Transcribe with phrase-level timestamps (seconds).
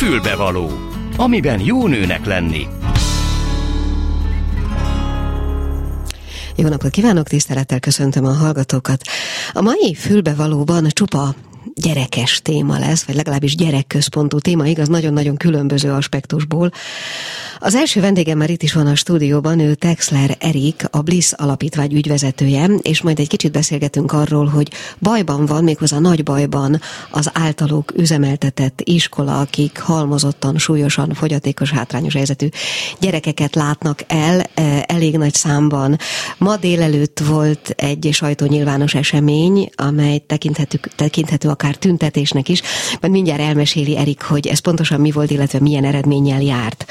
[0.00, 0.70] Fülbevaló,
[1.16, 2.66] amiben jó nőnek lenni.
[6.56, 9.02] Jó napot kívánok, tisztelettel köszöntöm a hallgatókat.
[9.52, 11.34] A mai fülbevalóban csupa
[11.74, 16.70] gyerekes téma lesz, vagy legalábbis gyerekközpontú téma, igaz, nagyon-nagyon különböző aspektusból.
[17.58, 21.94] Az első vendégem már itt is van a stúdióban, ő Texler Erik, a Bliss alapítvány
[21.94, 26.80] ügyvezetője, és majd egy kicsit beszélgetünk arról, hogy bajban van, méghozzá nagy bajban
[27.10, 32.48] az általuk üzemeltetett iskola, akik halmozottan, súlyosan, fogyatékos, hátrányos helyzetű
[33.00, 35.98] gyerekeket látnak el e, elég nagy számban.
[36.38, 42.62] Ma délelőtt volt egy sajtónyilvános esemény, amely tekinthető, tekinthető akár tüntetésnek is,
[43.00, 46.84] majd mindjárt elmeséli Erik, hogy ez pontosan mi volt, illetve milyen eredménnyel járt.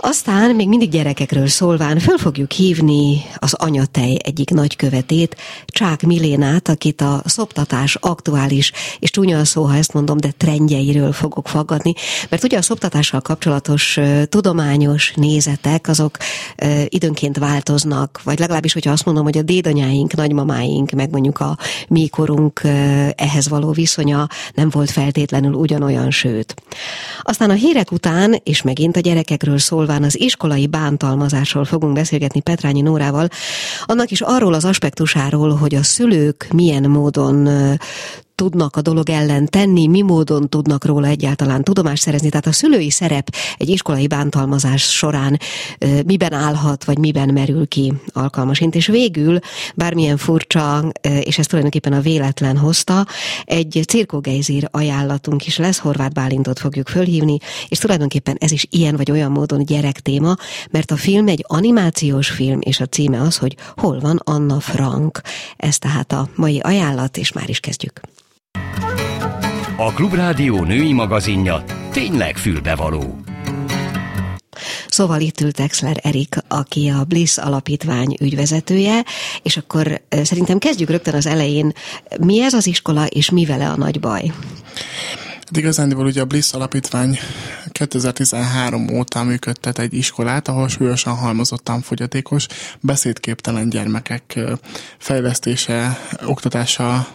[0.00, 7.00] Aztán még mindig gyerekekről szólván föl fogjuk hívni az anyatej egyik nagykövetét, Csák Milénát, akit
[7.00, 11.92] a szoptatás aktuális, és csúnya a szó, ha ezt mondom, de trendjeiről fogok faggatni,
[12.28, 16.16] mert ugye a szoptatással kapcsolatos tudományos nézetek, azok
[16.88, 21.58] időnként változnak, vagy legalábbis, hogyha azt mondom, hogy a dédanyáink, nagymamáink, meg mondjuk a
[21.88, 22.60] mi korunk
[23.14, 26.54] ehhez való viszonya nem volt feltétlenül ugyanolyan, sőt.
[27.22, 32.40] Aztán a hírek után, és megint a gyerekekről szól, szólván az iskolai bántalmazásról fogunk beszélgetni
[32.40, 33.28] Petrányi Nórával,
[33.86, 37.48] annak is arról az aspektusáról, hogy a szülők milyen módon
[38.38, 42.28] tudnak a dolog ellen tenni, mi módon tudnak róla egyáltalán tudomást szerezni.
[42.28, 45.38] Tehát a szülői szerep egy iskolai bántalmazás során
[46.04, 48.74] miben állhat, vagy miben merül ki alkalmasint.
[48.74, 49.38] És végül,
[49.74, 53.06] bármilyen furcsa, és ezt tulajdonképpen a véletlen hozta,
[53.44, 59.10] egy cirkogejzír ajánlatunk is lesz, Horváth Bálintot fogjuk fölhívni, és tulajdonképpen ez is ilyen vagy
[59.10, 60.36] olyan módon gyerek téma,
[60.70, 65.20] mert a film egy animációs film, és a címe az, hogy hol van Anna Frank.
[65.56, 68.00] Ez tehát a mai ajánlat, és már is kezdjük.
[69.76, 73.20] A Klubrádió női magazinja tényleg fülbevaló.
[74.88, 79.04] Szóval itt ült Exler Erik, aki a Bliss alapítvány ügyvezetője,
[79.42, 81.72] és akkor szerintem kezdjük rögtön az elején.
[82.20, 84.32] Mi ez az iskola, és mi vele a nagy baj?
[85.48, 87.18] Hát igazándiból ugye a Bliss alapítvány
[87.72, 92.46] 2013 óta működtet egy iskolát, ahol súlyosan halmozottan fogyatékos,
[92.80, 94.38] beszédképtelen gyermekek
[94.98, 97.08] fejlesztése, oktatása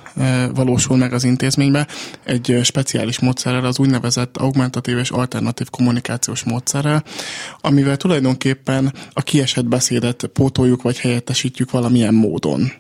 [0.54, 1.88] valósul meg az intézménybe
[2.24, 7.04] egy speciális módszerrel, az úgynevezett augmentatív és alternatív kommunikációs módszerrel,
[7.62, 12.72] amivel tulajdonképpen a kiesett beszédet pótoljuk vagy helyettesítjük valamilyen módon.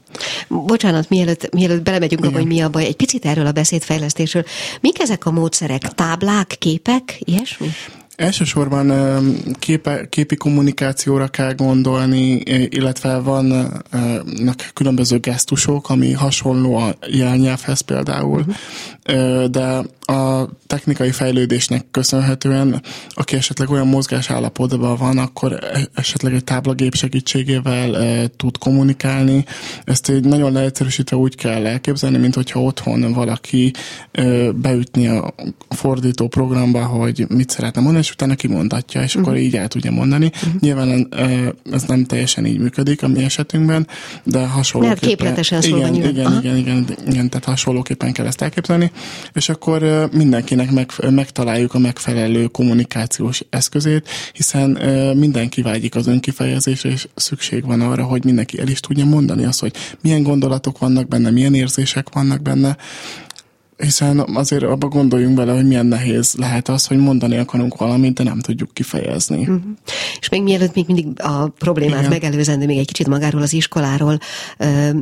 [0.47, 4.43] Bocsánat, mielőtt, mielőtt belemegyünk abba, hogy mi a baj, egy picit erről a beszédfejlesztésről.
[4.81, 5.81] Mik ezek a módszerek?
[5.81, 7.67] Táblák, képek, ilyesmi?
[8.15, 8.93] Elsősorban
[9.59, 12.31] képe, képi kommunikációra kell gondolni,
[12.69, 18.45] illetve vannak különböző gesztusok, ami hasonló a jelnyelvhez például,
[19.05, 19.45] uh-huh.
[19.45, 20.22] de a
[20.67, 27.97] technikai fejlődésnek köszönhetően, aki esetleg olyan mozgás állapotban van, akkor e, esetleg egy táblagép segítségével
[27.97, 29.45] e, tud kommunikálni.
[29.83, 33.73] Ezt egy nagyon leegyszerűsítve úgy kell elképzelni, mint hogyha otthon valaki
[34.11, 35.33] e, beütni a
[35.69, 39.21] fordító programba, hogy mit szeretne mondani, és utána kimondatja, és uh-huh.
[39.21, 39.43] akkor mhm.
[39.43, 40.31] így el tudja mondani.
[40.35, 40.61] Uh-huh.
[40.61, 43.87] Nyilván e, ez nem teljesen így működik a mi esetünkben,
[44.23, 45.01] de hasonlóképpen...
[45.01, 48.91] Lehet képletesen igen, igen, igen, igen, igen, igen, tehát hasonlóképpen kell ezt elképzelni,
[49.33, 54.69] és akkor mindenkinek meg, megtaláljuk a megfelelő kommunikációs eszközét, hiszen
[55.17, 59.59] mindenki vágyik az önkifejezésre, és szükség van arra, hogy mindenki el is tudja mondani azt,
[59.59, 62.77] hogy milyen gondolatok vannak benne, milyen érzések vannak benne,
[63.77, 68.23] hiszen azért abba gondoljunk bele, hogy milyen nehéz lehet az, hogy mondani akarunk valamit, de
[68.23, 69.39] nem tudjuk kifejezni.
[69.39, 69.61] Uh-huh.
[70.19, 72.09] És még mielőtt még mindig a problémát Igen.
[72.09, 74.19] megelőzendő, még egy kicsit magáról az iskoláról,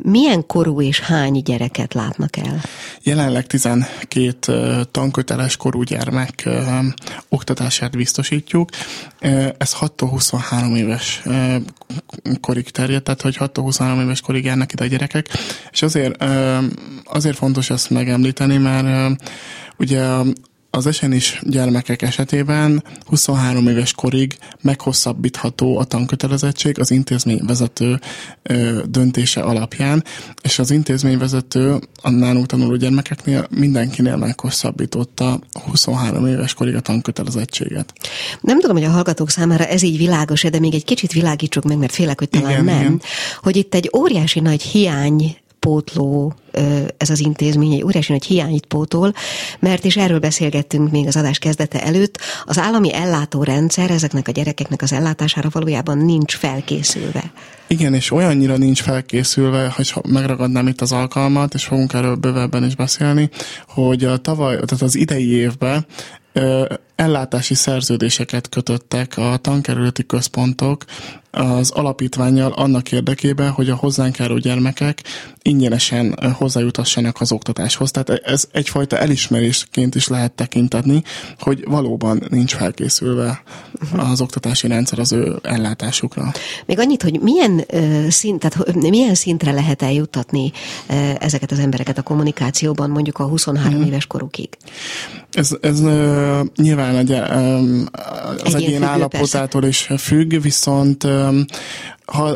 [0.03, 2.61] milyen korú és hány gyereket látnak el?
[3.03, 6.49] Jelenleg 12 tanköteles korú gyermek
[7.29, 8.69] oktatását biztosítjuk.
[9.57, 11.21] Ez 6-23 éves
[12.41, 15.27] korig terjed, tehát hogy 6-23 éves korig járnak ide a gyerekek,
[15.71, 16.23] és azért,
[17.03, 19.21] azért fontos ezt megemlíteni, mert
[19.77, 20.01] ugye
[20.73, 27.99] az esenis gyermekek esetében 23 éves korig meghosszabbítható a tankötelezettség az intézményvezető
[28.85, 30.03] döntése alapján,
[30.41, 37.93] és az intézményvezető a nálunk tanuló gyermekeknél mindenkinél meghosszabbította 23 éves korig a tankötelezettséget.
[38.41, 41.77] Nem tudom, hogy a hallgatók számára ez így világos de még egy kicsit világítsuk meg,
[41.77, 43.01] mert félek, hogy talán igen, nem, igen.
[43.41, 45.35] hogy itt egy óriási nagy hiány
[45.65, 46.33] pótló
[46.97, 49.13] ez az intézmény, egy óriási nagy hiányit pótol,
[49.59, 54.81] mert és erről beszélgettünk még az adás kezdete előtt, az állami ellátórendszer ezeknek a gyerekeknek
[54.81, 57.31] az ellátására valójában nincs felkészülve.
[57.67, 62.75] Igen, és olyannyira nincs felkészülve, hogy megragadnám itt az alkalmat, és fogunk erről bővebben is
[62.75, 63.29] beszélni,
[63.67, 65.85] hogy a tavaly, tehát az idei évben
[66.95, 70.85] ellátási szerződéseket kötöttek a tankerületi központok
[71.31, 75.03] az alapítványjal annak érdekében, hogy a hozzánk járó gyermekek
[75.41, 77.91] ingyenesen hozzájutassanak az oktatáshoz.
[77.91, 81.03] Tehát ez egyfajta elismerésként is lehet tekinteni,
[81.39, 83.43] hogy valóban nincs felkészülve
[83.97, 86.31] az oktatási rendszer az ő ellátásukra.
[86.65, 87.65] Még annyit, hogy milyen,
[88.09, 90.51] szint, tehát milyen szintre lehet eljuttatni
[91.19, 93.85] ezeket az embereket a kommunikációban mondjuk a 23 hmm.
[93.85, 94.49] éves korukig?
[95.31, 95.81] Ez, ez
[96.55, 97.11] nyilván egy,
[98.43, 101.07] az egyén állapotától is függ, viszont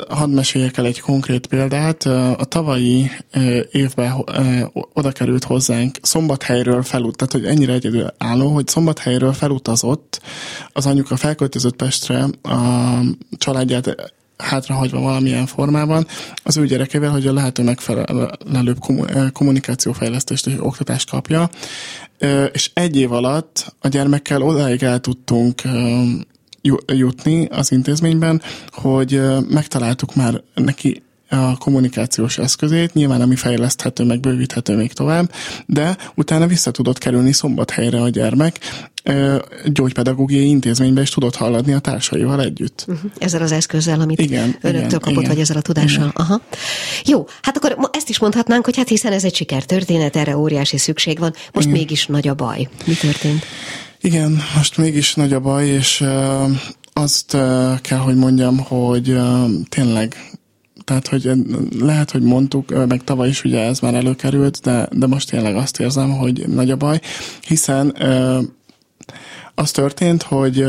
[0.09, 2.05] hadd meséljek el egy konkrét példát.
[2.05, 3.11] A tavalyi
[3.71, 4.25] évben
[4.93, 10.21] oda került hozzánk Szombathelyről felut, tehát hogy ennyire egyedül álló, hogy Szombathelyről felutazott,
[10.73, 12.99] az anyuka felköltözött Pestre, a
[13.37, 16.07] családját hátrahagyva valamilyen formában
[16.43, 18.77] az ő gyerekevel, hogy a lehető megfelelőbb
[19.33, 21.49] kommunikációfejlesztést és oktatást kapja.
[22.51, 25.61] És egy év alatt a gyermekkel odáig el tudtunk
[26.87, 28.41] jutni az intézményben,
[28.71, 35.31] hogy megtaláltuk már neki a kommunikációs eszközét, nyilván ami fejleszthető, meg bővíthető még tovább,
[35.65, 38.59] de utána vissza tudott kerülni szombathelyre a gyermek,
[39.65, 42.85] gyógypedagógiai intézménybe is tudott halladni a társaival együtt.
[42.87, 43.11] Uh-huh.
[43.17, 45.29] Ezzel az eszközzel, amit igen, önöktől igen, kapott, igen.
[45.29, 45.97] vagy ezzel a tudással.
[45.97, 46.11] Igen.
[46.13, 46.41] Aha.
[47.05, 51.19] Jó, hát akkor ezt is mondhatnánk, hogy hát hiszen ez egy sikertörténet, erre óriási szükség
[51.19, 51.33] van.
[51.53, 51.79] Most igen.
[51.79, 52.69] mégis nagy a baj.
[52.85, 53.45] Mi történt?
[54.01, 56.03] Igen, most mégis nagy a baj, és
[56.93, 57.37] azt
[57.81, 59.17] kell, hogy mondjam, hogy
[59.69, 60.31] tényleg
[60.85, 61.31] tehát, hogy
[61.79, 65.79] lehet, hogy mondtuk, meg tavaly is ugye ez már előkerült, de, de most tényleg azt
[65.79, 66.99] érzem, hogy nagy a baj,
[67.47, 67.95] hiszen
[69.55, 70.65] az történt, hogy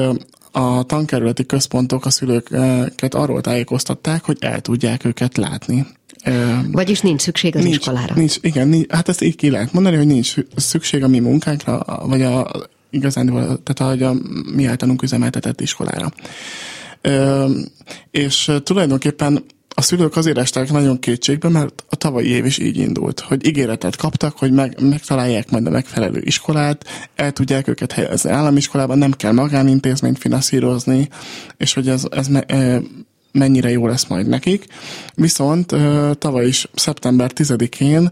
[0.53, 5.87] a tankerületi központok a szülőket arról tájékoztatták, hogy el tudják őket látni.
[6.73, 8.15] Vagyis nincs szükség az nincs, iskolára.
[8.15, 11.85] Nincs, igen, nincs, hát ezt így ki lehet mondani, hogy nincs szükség a mi munkánkra,
[12.07, 12.51] vagy a
[12.91, 13.27] igazán,
[13.63, 14.15] tehát ahogy a
[14.55, 16.13] mi általunk üzemeltetett iskolára.
[17.01, 17.51] Ö,
[18.11, 19.45] és tulajdonképpen
[19.78, 23.96] a szülők azért estek nagyon kétségbe, mert a tavalyi év is így indult, hogy ígéretet
[23.96, 26.84] kaptak, hogy meg, megtalálják majd a megfelelő iskolát,
[27.14, 31.08] el tudják őket helyezni államiskolában, nem kell magánintézményt finanszírozni,
[31.56, 32.44] és hogy ez, ez me,
[33.32, 34.67] mennyire jó lesz majd nekik.
[35.14, 35.75] Viszont
[36.19, 38.11] tavaly is szeptember 10-én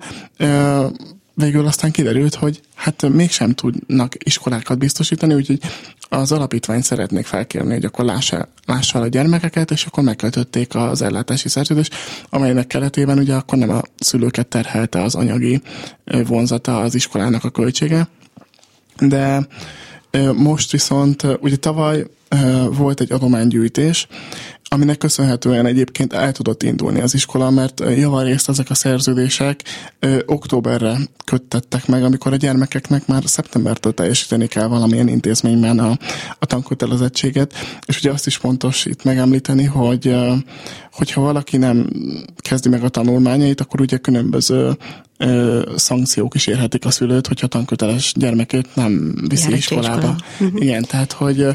[1.35, 5.61] végül aztán kiderült, hogy hát mégsem tudnak iskolákat biztosítani, úgyhogy
[6.09, 11.49] az alapítvány szeretnék felkérni, hogy akkor lássa, lássa a gyermekeket, és akkor megkötötték az ellátási
[11.49, 11.95] szerződést,
[12.31, 15.63] amelynek keretében ugye akkor nem a szülőket terhelte az anyagi
[16.27, 18.09] vonzata az iskolának a költsége,
[19.01, 19.47] de
[20.35, 22.07] most viszont, ugye tavaly
[22.71, 24.07] volt egy adománygyűjtés,
[24.69, 29.61] aminek köszönhetően egyébként el tudott indulni az iskola, mert javarészt ezek a szerződések
[29.99, 35.99] ö, októberre köttettek meg, amikor a gyermekeknek már szeptembertől teljesíteni kell valamilyen intézményben a,
[36.39, 37.53] a tankötelezettséget,
[37.87, 40.35] és ugye azt is fontos itt megemlíteni, hogy ö,
[40.93, 41.89] hogyha valaki nem
[42.37, 44.77] kezdi meg a tanulmányait, akkor ugye különböző
[45.19, 50.17] ö, szankciók is érhetik a szülőt, hogyha tanköteles gyermekét nem viszi Jár iskolába.
[50.41, 50.63] Uh-huh.
[50.63, 51.47] Igen, tehát hogy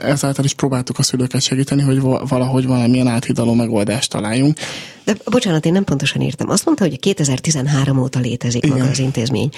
[0.00, 4.58] ezáltal is próbáltuk a szülőket segíteni, hogy valahogy valamilyen áthidaló megoldást találjunk.
[5.04, 6.48] De bocsánat, én nem pontosan írtam.
[6.50, 8.78] Azt mondta, hogy 2013 óta létezik Igen.
[8.78, 9.48] maga az intézmény.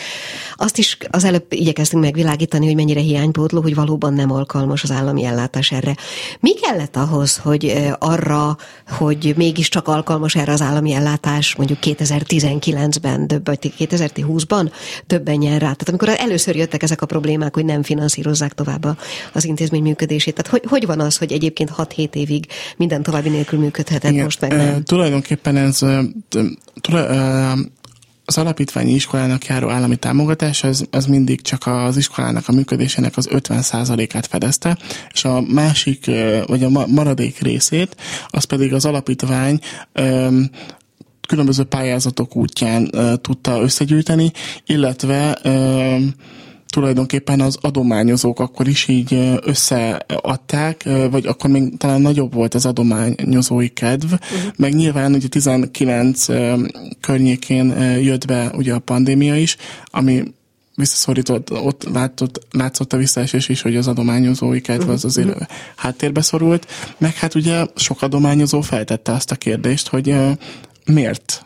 [0.55, 5.25] Azt is az előbb igyekeztünk megvilágítani, hogy mennyire hiánypótló, hogy valóban nem alkalmas az állami
[5.25, 5.97] ellátás erre.
[6.41, 8.57] Mi kellett ahhoz, hogy arra,
[8.89, 14.71] hogy mégiscsak alkalmas erre az állami ellátás, mondjuk 2019-ben, vagy 2020-ban
[15.37, 15.59] nyer rá?
[15.59, 18.99] Tehát amikor először jöttek ezek a problémák, hogy nem finanszírozzák tovább
[19.33, 20.35] az intézmény működését.
[20.35, 24.41] Tehát hogy, hogy van az, hogy egyébként 6-7 évig minden további nélkül működhetett, Igen, most
[24.41, 24.75] meg nem?
[24.75, 25.83] E, tulajdonképpen ez
[28.29, 33.29] az alapítványi iskolának járó állami támogatás, az, az mindig csak az iskolának a működésének az
[33.33, 34.79] 50%-át fedezte,
[35.13, 36.11] és a másik,
[36.47, 37.97] vagy a maradék részét,
[38.29, 39.61] az pedig az alapítvány
[41.29, 42.91] különböző pályázatok útján
[43.21, 44.33] tudta összegyűjteni,
[44.67, 45.39] illetve
[46.77, 53.69] tulajdonképpen az adományozók akkor is így összeadták, vagy akkor még talán nagyobb volt az adományozói
[53.69, 54.53] kedv, uh-huh.
[54.57, 56.27] meg nyilván ugye 19
[57.01, 57.67] környékén
[58.01, 60.23] jött be ugye a pandémia is, ami
[60.75, 65.47] visszaszorított, ott látott, látszott a visszaesés is, hogy az adományozói kedv az azért uh-huh.
[65.77, 66.67] háttérbe szorult,
[66.99, 70.15] meg hát ugye sok adományozó feltette azt a kérdést, hogy
[70.87, 71.45] miért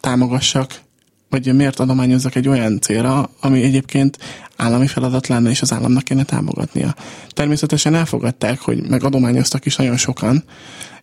[0.00, 0.86] támogassak
[1.30, 4.18] vagy miért adományozzak egy olyan célra, ami egyébként
[4.56, 6.94] állami feladat lenne, és az államnak kéne támogatnia.
[7.28, 10.44] Természetesen elfogadták, hogy meg adományoztak is nagyon sokan,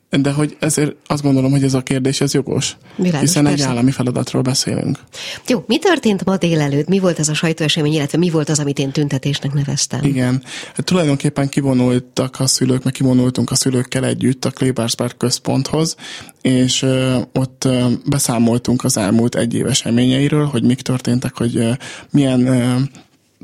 [0.10, 2.78] de hogy ezért azt gondolom, hogy ez a kérdés ez jogos.
[2.96, 3.64] Világos, hiszen persze.
[3.64, 5.00] egy állami feladatról beszélünk.
[5.48, 6.88] Jó, mi történt ma délelőtt?
[6.88, 10.04] Mi volt ez a sajtóesemény, illetve mi volt az, amit én tüntetésnek neveztem?
[10.04, 10.44] Igen.
[10.76, 15.96] Hát tulajdonképpen kivonultak a szülők, meg kivonultunk a szülőkkel együtt a Klebersberg központhoz,
[16.42, 21.72] és ö, ott ö, beszámoltunk az elmúlt egy év eseményeiről, hogy mik történtek, hogy ö,
[22.12, 22.76] milyen ö,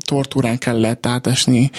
[0.02, 1.70] tortúrán kellett átesni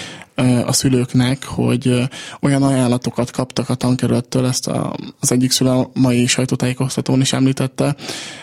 [0.66, 2.10] a szülőknek, hogy
[2.42, 7.96] olyan ajánlatokat kaptak a tankerülettől, ezt a, az egyik szülő a mai sajtótájékoztatón is említette,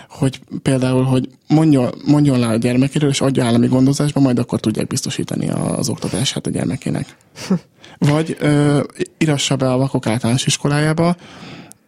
[0.08, 4.87] hogy például, hogy mondjon, mondjon le a gyermekéről, és adja állami gondozásba, majd akkor tudják
[4.87, 7.16] biztosítani az oktatását a gyermekének.
[7.99, 8.82] Vagy ö,
[9.18, 11.16] irassa be a vakok általános iskolájába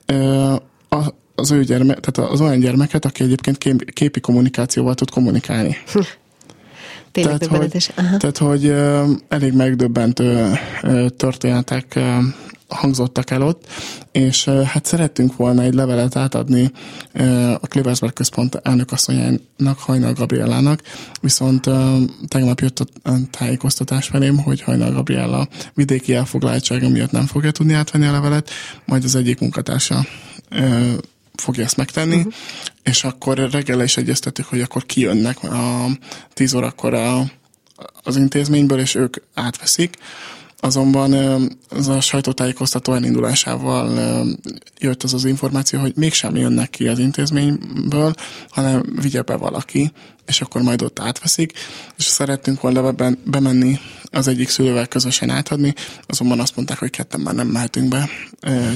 [0.06, 0.54] ö,
[0.88, 5.76] a, az ő gyermek, tehát az olyan gyermeket, aki egyébként kép, képi kommunikációval tud kommunikálni.
[7.12, 7.92] Tényleg Tehát, hogy.
[7.96, 8.16] Aha.
[8.16, 8.74] tehát, hogy
[9.28, 10.50] elég megdöbbentő
[11.16, 11.98] történetek
[12.74, 13.66] hangzottak el ott,
[14.12, 16.72] és hát szerettünk volna egy levelet átadni
[17.60, 20.82] a Klebersberg központ elnökasszonyának, Hajnal Gabrielának,
[21.20, 21.70] viszont
[22.28, 28.06] tegnap jött a tájékoztatás velém, hogy Hajnal Gabriella vidéki elfoglaltsága miatt nem fogja tudni átvenni
[28.06, 28.50] a levelet,
[28.84, 30.06] majd az egyik munkatársa
[31.34, 32.32] fogja ezt megtenni, uh-huh.
[32.82, 35.86] és akkor reggel is egyeztettük, hogy akkor kijönnek a
[36.32, 37.24] 10 órakor a,
[38.02, 39.96] az intézményből, és ők átveszik.
[40.64, 41.12] Azonban
[41.68, 44.26] az a sajtótájékoztató elindulásával
[44.78, 48.14] jött az az információ, hogy mégsem jönnek ki az intézményből,
[48.50, 49.92] hanem vigye be valaki,
[50.26, 51.52] és akkor majd ott átveszik,
[51.98, 53.78] és szerettünk volna be- bemenni
[54.12, 55.74] az egyik szülővel közösen átadni,
[56.06, 58.08] azonban azt mondták, hogy ketten már nem mehetünk be,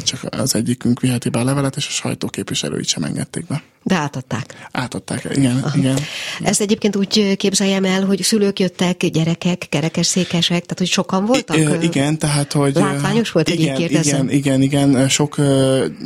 [0.03, 3.63] csak az egyikünk viheti be a levelet, és a sajtóképviselőit sem engedték be.
[3.87, 4.69] De átadták.
[4.73, 5.79] Átadták, igen, Aha.
[5.79, 5.99] igen.
[6.43, 11.57] Ezt egyébként úgy képzeljem el, hogy szülők jöttek, gyerekek, kerekesszékesek, tehát hogy sokan voltak?
[11.57, 12.75] I- igen, tehát, hogy...
[12.75, 14.29] Látványos volt, hogy így igen, kérdezzem?
[14.29, 15.37] igen, igen, igen, sok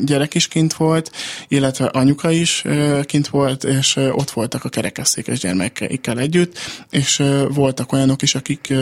[0.04, 1.10] gyerek is kint volt,
[1.48, 2.64] illetve anyuka is
[3.02, 6.58] kint volt, és ott voltak a kerekesszékes gyermekeikkel együtt,
[6.90, 8.74] és voltak olyanok is, akik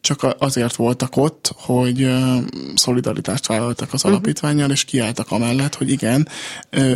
[0.00, 2.08] csak azért voltak ott, hogy
[2.74, 6.28] szolidaritást vállaltak az alapítványjal, és kiálltak amellett, hogy igen,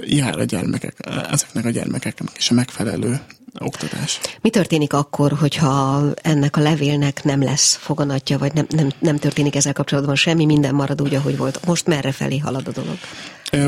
[0.00, 0.94] jár a gyermekek,
[1.30, 3.20] ezeknek a gyermekeknek is a megfelelő
[3.58, 4.20] oktatás.
[4.40, 9.56] Mi történik akkor, hogyha ennek a levélnek nem lesz foganatja, vagy nem, nem, nem történik
[9.56, 11.66] ezzel kapcsolatban semmi, minden marad úgy, ahogy volt?
[11.66, 12.96] Most merre felé halad a dolog?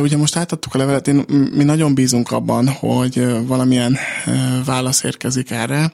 [0.02, 3.96] Ugye most átadtuk a levelet, én, mi nagyon bízunk abban, hogy valamilyen
[4.64, 5.92] válasz érkezik erre.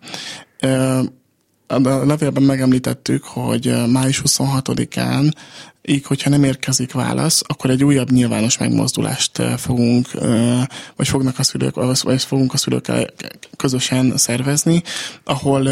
[1.72, 5.32] A levélben megemlítettük, hogy május 26-án,
[5.82, 10.08] így, hogyha nem érkezik válasz, akkor egy újabb nyilvános megmozdulást fogunk,
[10.96, 13.06] vagy fognak a szülők, vagy fogunk a szülőkkel
[13.56, 14.82] közösen szervezni,
[15.24, 15.62] ahol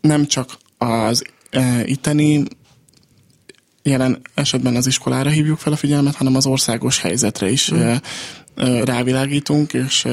[0.00, 1.24] nem csak az
[1.84, 2.44] itteni
[3.82, 7.94] jelen esetben az iskolára hívjuk fel a figyelmet, hanem az országos helyzetre is mm.
[8.82, 10.06] rávilágítunk, és,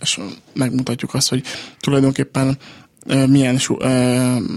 [0.00, 0.20] és
[0.54, 1.42] megmutatjuk azt, hogy
[1.80, 2.58] tulajdonképpen
[3.06, 3.58] milyen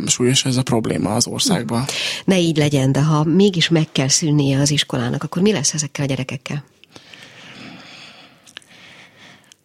[0.05, 1.85] súlyos ez a probléma az országban.
[2.25, 6.05] Ne így legyen, de ha mégis meg kell szűnnie az iskolának, akkor mi lesz ezekkel
[6.05, 6.63] a gyerekekkel?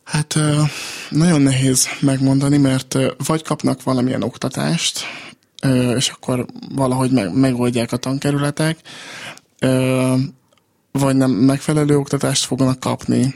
[0.04, 0.38] Hát
[1.10, 5.00] nagyon nehéz megmondani, mert vagy kapnak valamilyen oktatást,
[5.96, 8.78] és akkor valahogy meg, megoldják a tankerületek,
[10.92, 13.34] vagy nem megfelelő oktatást fognak kapni,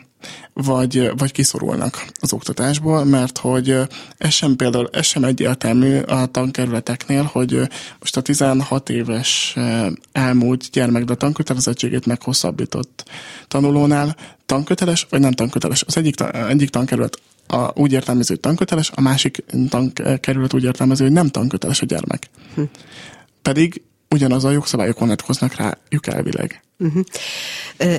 [0.53, 3.77] vagy, vagy kiszorulnak az oktatásból, mert hogy
[4.19, 7.61] ez sem például, ez sem egyértelmű a tankerületeknél, hogy
[8.01, 9.57] most a 16 éves
[10.13, 13.05] elmúlt gyermek, de a tankötelezettségét meghosszabbított
[13.49, 15.83] tanulónál tanköteles, vagy nem tanköteles.
[15.87, 21.13] Az egyik, egyik tankerület a, úgy értelmező, hogy tanköteles, a másik tankerület úgy értelmező, hogy
[21.13, 22.31] nem tanköteles a gyermek.
[22.55, 22.63] Hm.
[23.43, 26.63] Pedig ugyanaz a jogszabályok vonatkoznak rájuk elvileg.
[26.81, 27.05] Uh-huh.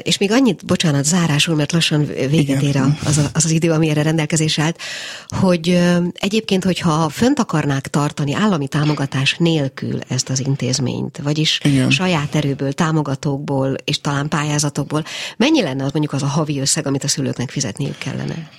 [0.01, 3.89] És még annyit, bocsánat, zárásul, mert lassan véget ér az, a- az az idő, ami
[3.89, 4.80] erre rendelkezésre állt,
[5.28, 5.80] hogy
[6.13, 11.89] egyébként, hogyha fönt akarnák tartani állami támogatás nélkül ezt az intézményt, vagyis Igen.
[11.89, 15.04] saját erőből, támogatókból és talán pályázatokból,
[15.38, 18.50] mennyi lenne az mondjuk az a havi összeg, amit a szülőknek fizetniük kellene?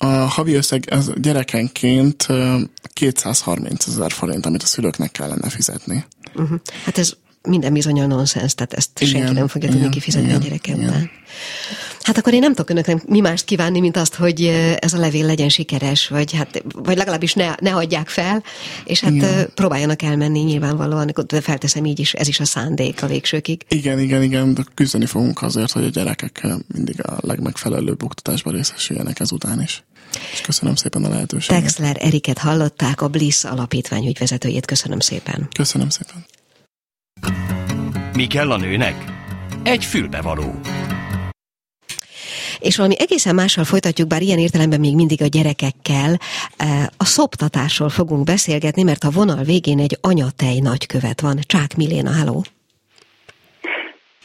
[0.00, 2.58] A havi összeg ez gyerekenként ö,
[2.92, 6.04] 230 ezer forint, amit a szülőknek kellene fizetni.
[6.34, 6.60] Uh-huh.
[6.84, 10.44] Hát ez minden bizonyal nonsens, tehát ezt igen, senki nem fogja tudni kifizetni igen, a
[10.44, 10.88] gyerekeknek.
[10.88, 11.10] igen.
[12.00, 14.44] Hát akkor én nem tudok önöknek mi mást kívánni, mint azt, hogy
[14.78, 18.42] ez a levél legyen sikeres, vagy, hát, vagy legalábbis ne, ne hagyják fel,
[18.84, 19.50] és hát Igen.
[19.54, 23.64] próbáljanak elmenni nyilvánvalóan, de felteszem így is, ez is a szándék a végsőkig.
[23.68, 29.20] Igen, igen, igen, de küzdeni fogunk azért, hogy a gyerekek mindig a legmegfelelőbb oktatásban részesüljenek
[29.20, 29.84] ezután is.
[30.32, 31.62] És köszönöm szépen a lehetőséget.
[31.62, 35.48] Texler Eriket hallották, a Bliss alapítvány ügyvezetőjét, köszönöm szépen.
[35.54, 36.24] Köszönöm szépen.
[38.12, 39.04] Mi kell a nőnek?
[39.62, 40.54] Egy fülbevaló.
[42.58, 46.18] És valami egészen mással folytatjuk, bár ilyen értelemben még mindig a gyerekekkel.
[46.96, 51.38] A szoptatásról fogunk beszélgetni, mert a vonal végén egy anyatej nagykövet van.
[51.46, 52.44] Csák Miléna, háló!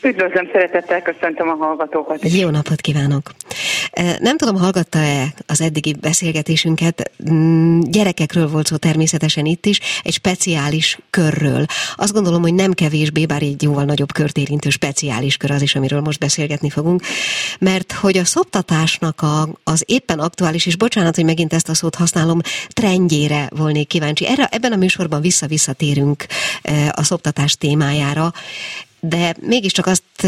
[0.03, 2.29] Üdvözlöm, szeretettel köszöntöm a hallgatókat.
[2.29, 3.31] Jó napot kívánok!
[4.19, 10.99] Nem tudom, hallgatta-e az eddigi beszélgetésünket, mm, gyerekekről volt szó természetesen itt is, egy speciális
[11.09, 11.65] körről.
[11.95, 15.75] Azt gondolom, hogy nem kevésbé, bár egy jóval nagyobb kört érintő speciális kör az is,
[15.75, 17.01] amiről most beszélgetni fogunk,
[17.59, 21.95] mert hogy a szoptatásnak a, az éppen aktuális, és bocsánat, hogy megint ezt a szót
[21.95, 24.27] használom, trendjére volnék kíváncsi.
[24.27, 26.25] Erre, ebben a műsorban vissza-visszatérünk
[26.91, 28.33] a szoptatás témájára,
[29.09, 30.27] de mégiscsak azt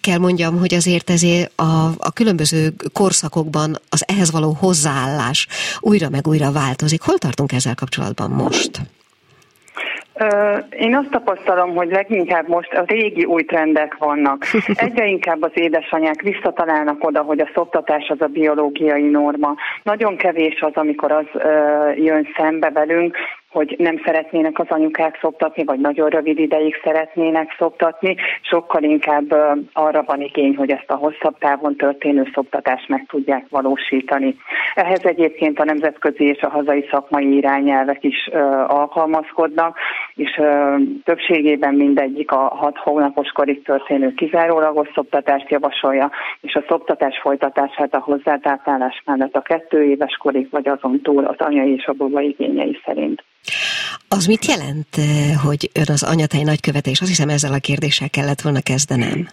[0.00, 5.46] kell mondjam, hogy azért ezért a, a különböző korszakokban az ehhez való hozzáállás
[5.80, 7.02] újra meg újra változik.
[7.02, 8.70] Hol tartunk ezzel kapcsolatban most?
[10.70, 14.44] Én azt tapasztalom, hogy leginkább most a régi új trendek vannak.
[14.86, 19.54] Egyre inkább az édesanyák visszatalálnak oda, hogy a szoptatás az a biológiai norma.
[19.82, 21.26] Nagyon kevés az, amikor az
[21.96, 23.16] jön szembe velünk,
[23.50, 29.34] hogy nem szeretnének az anyukák szoptatni, vagy nagyon rövid ideig szeretnének szoptatni, sokkal inkább
[29.72, 34.36] arra van igény, hogy ezt a hosszabb távon történő szoptatást meg tudják valósítani.
[34.74, 38.26] Ehhez egyébként a nemzetközi és a hazai szakmai irányelvek is
[38.66, 39.78] alkalmazkodnak,
[40.14, 40.40] és
[41.04, 48.00] többségében mindegyik a hat hónapos korig történő kizárólagos szoptatást javasolja, és a szoptatás folytatását a
[48.00, 52.80] hozzátáplálás mellett a kettő éves korig, vagy azon túl az anyai és a baba igényei
[52.84, 53.22] szerint.
[54.08, 58.10] Az mit jelent, eh, hogy ön az anyatej nagykövete, és azt hiszem ezzel a kérdéssel
[58.10, 59.28] kellett volna kezdenem?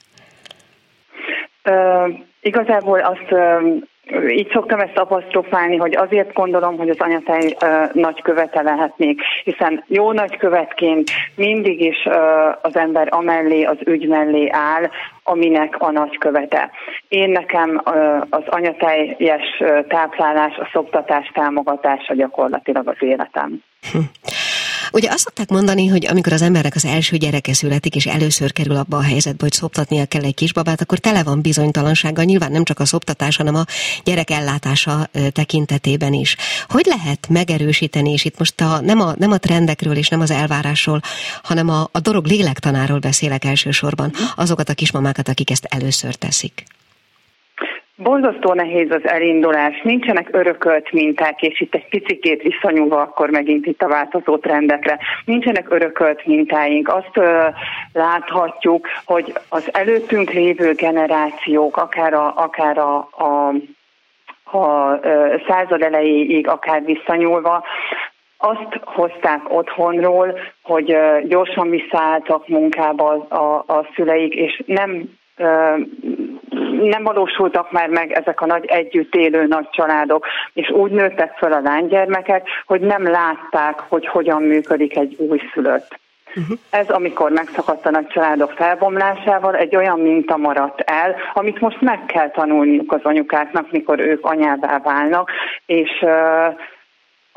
[1.69, 3.83] Uh, igazából azt uh,
[4.29, 10.11] így szoktam ezt apostrofálni, hogy azért gondolom, hogy az anyatej uh, nagykövete lehetnék, hiszen jó
[10.11, 12.15] nagykövetként mindig is uh,
[12.61, 14.89] az ember amellé, az ügy mellé áll,
[15.23, 16.71] aminek a nagykövete.
[17.07, 23.63] Én nekem uh, az anyateljes táplálás, a szoptatás támogatása gyakorlatilag az életem.
[23.91, 23.99] Hm.
[24.95, 28.75] Ugye azt szokták mondani, hogy amikor az embernek az első gyereke születik, és először kerül
[28.75, 32.79] abba a helyzetbe, hogy szoptatnia kell egy kisbabát, akkor tele van bizonytalansággal, nyilván nem csak
[32.79, 33.65] a szoptatás, hanem a
[34.03, 36.35] gyerek ellátása tekintetében is.
[36.67, 40.31] Hogy lehet megerősíteni, és itt most a, nem, a, nem a trendekről és nem az
[40.31, 41.01] elvárásról,
[41.43, 46.63] hanem a, a dolog lélektanáról beszélek elsősorban, azokat a kismamákat, akik ezt először teszik?
[47.97, 53.81] Borzasztó nehéz az elindulás, nincsenek örökölt minták, és itt egy picikét visszanyúlva akkor megint itt
[53.81, 54.99] a változó trendekre.
[55.25, 56.87] Nincsenek örökölt mintáink.
[56.87, 57.47] Azt ö,
[57.93, 63.53] láthatjuk, hogy az előttünk lévő generációk, akár a, akár a, a
[64.51, 64.99] a
[65.47, 67.63] század elejéig akár visszanyúlva,
[68.37, 75.17] azt hozták otthonról, hogy gyorsan visszaálltak munkába a, a szüleik, és nem
[76.81, 81.51] nem valósultak már meg ezek a nagy együtt élő nagy családok, és úgy nőttek fel
[81.51, 85.99] a lánygyermekek, hogy nem látták, hogy hogyan működik egy újszülött.
[86.35, 86.57] Uh-huh.
[86.69, 92.05] Ez, amikor megszakadt a nagy családok felbomlásával, egy olyan minta maradt el, amit most meg
[92.05, 95.31] kell tanulniuk az anyukáknak, mikor ők anyává válnak,
[95.65, 96.55] és uh,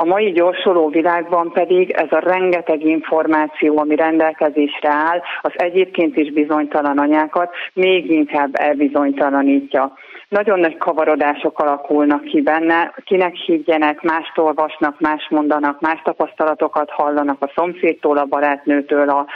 [0.01, 6.33] a mai gyorsuló világban pedig ez a rengeteg információ, ami rendelkezésre áll, az egyébként is
[6.33, 9.93] bizonytalan anyákat még inkább elbizonytalanítja.
[10.29, 17.43] Nagyon nagy kavarodások alakulnak ki benne, kinek higgyenek, mást olvasnak, más mondanak, más tapasztalatokat hallanak
[17.43, 19.27] a szomszédtól, a barátnőtől, a,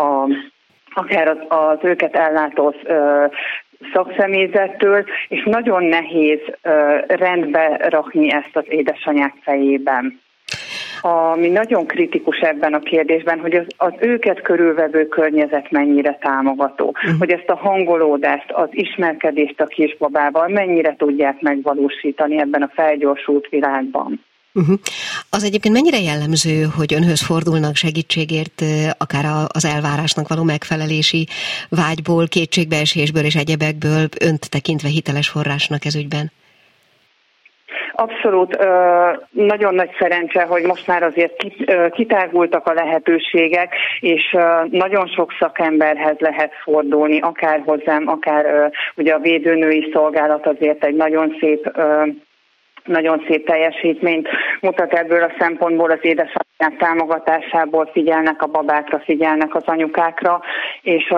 [0.00, 0.28] a
[0.94, 2.74] akár az, az őket ellátó
[3.92, 6.40] szakszemélyzettől, és nagyon nehéz
[7.06, 10.20] rendbe rakni ezt az édesanyák fejében
[11.04, 17.18] ami nagyon kritikus ebben a kérdésben, hogy az, az őket körülvevő környezet mennyire támogató, uh-huh.
[17.18, 24.24] hogy ezt a hangolódást, az ismerkedést a kisbabával mennyire tudják megvalósítani ebben a felgyorsult világban.
[24.54, 24.78] Uh-huh.
[25.30, 28.62] Az egyébként mennyire jellemző, hogy önhöz fordulnak segítségért,
[28.98, 31.26] akár az elvárásnak való megfelelési
[31.68, 36.32] vágyból, kétségbeesésből és egyebekből, önt tekintve hiteles forrásnak ez ügyben?
[37.94, 38.58] Abszolút
[39.30, 41.36] nagyon nagy szerencse, hogy most már azért
[41.90, 44.36] kitágultak a lehetőségek, és
[44.70, 51.36] nagyon sok szakemberhez lehet fordulni, akár hozzám, akár ugye a védőnői szolgálat azért egy nagyon
[51.40, 51.70] szép
[52.84, 54.28] nagyon szép teljesítményt
[54.60, 60.40] mutat ebből a szempontból az édesanyák támogatásából figyelnek a babákra, figyelnek az anyukákra,
[60.82, 61.12] és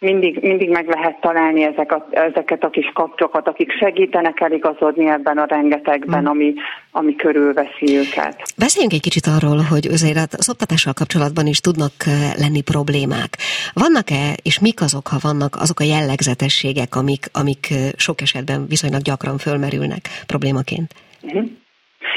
[0.00, 5.38] mindig, mindig meg lehet találni ezek a, ezeket a kis kapcsokat, akik segítenek eligazodni ebben
[5.38, 6.26] a rengetegben, mm.
[6.26, 6.54] ami,
[6.90, 8.42] ami körülveszi őket.
[8.56, 11.92] Beszéljünk egy kicsit arról, hogy azért az oktatással kapcsolatban is tudnak
[12.38, 13.36] lenni problémák.
[13.72, 19.38] Vannak-e, és mik azok, ha vannak azok a jellegzetességek, amik, amik sok esetben viszonylag gyakran
[19.38, 20.94] fölmerülnek problémaként?
[21.22, 21.44] Uh-huh.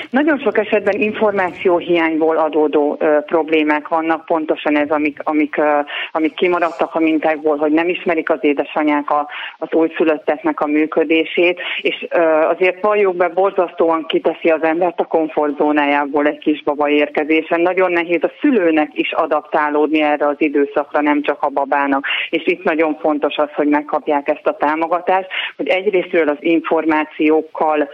[0.09, 5.79] Nagyon sok esetben információhiányból adódó ö, problémák vannak, pontosan ez, amik, amik, ö,
[6.11, 12.07] amik kimaradtak a mintákból, hogy nem ismerik az édesanyák a, az újszülötteknek a működését, és
[12.09, 17.61] ö, azért valljuk be, borzasztóan kiteszi az embert a komfortzónájából egy kisbaba érkezésen.
[17.61, 22.05] Nagyon nehéz a szülőnek is adaptálódni erre az időszakra, nem csak a babának.
[22.29, 27.89] És itt nagyon fontos az, hogy megkapják ezt a támogatást, hogy egyrésztről az információkkal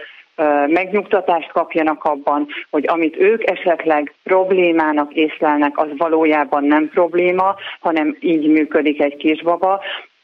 [0.66, 8.48] megnyugtatást kapjanak abban, hogy amit ők esetleg problémának észlelnek, az valójában nem probléma, hanem így
[8.48, 9.80] működik egy kisbaba,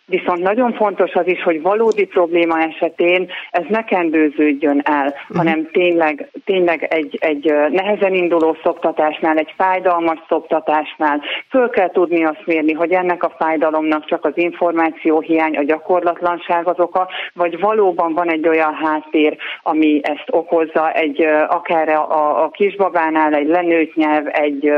[0.08, 5.36] Viszont nagyon fontos az is, hogy valódi probléma esetén ez ne kendőződjön el, uh-huh.
[5.36, 12.42] hanem tényleg, tényleg egy, egy nehezen induló szoktatásnál, egy fájdalmas szoktatásnál föl kell tudni azt
[12.44, 18.30] mérni, hogy ennek a fájdalomnak csak az információhiány, a gyakorlatlanság az oka, vagy valóban van
[18.30, 24.72] egy olyan háttér, ami ezt okozza, egy akár a, a kisbabánál egy lenőtt nyelv, egy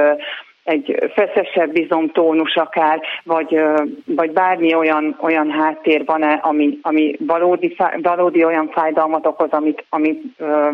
[0.69, 3.61] egy feszesebb bizomtónus akár, vagy,
[4.05, 10.23] vagy bármi olyan, olyan háttér van-e, ami, ami valódi, valódi olyan fájdalmat okoz, amit, amit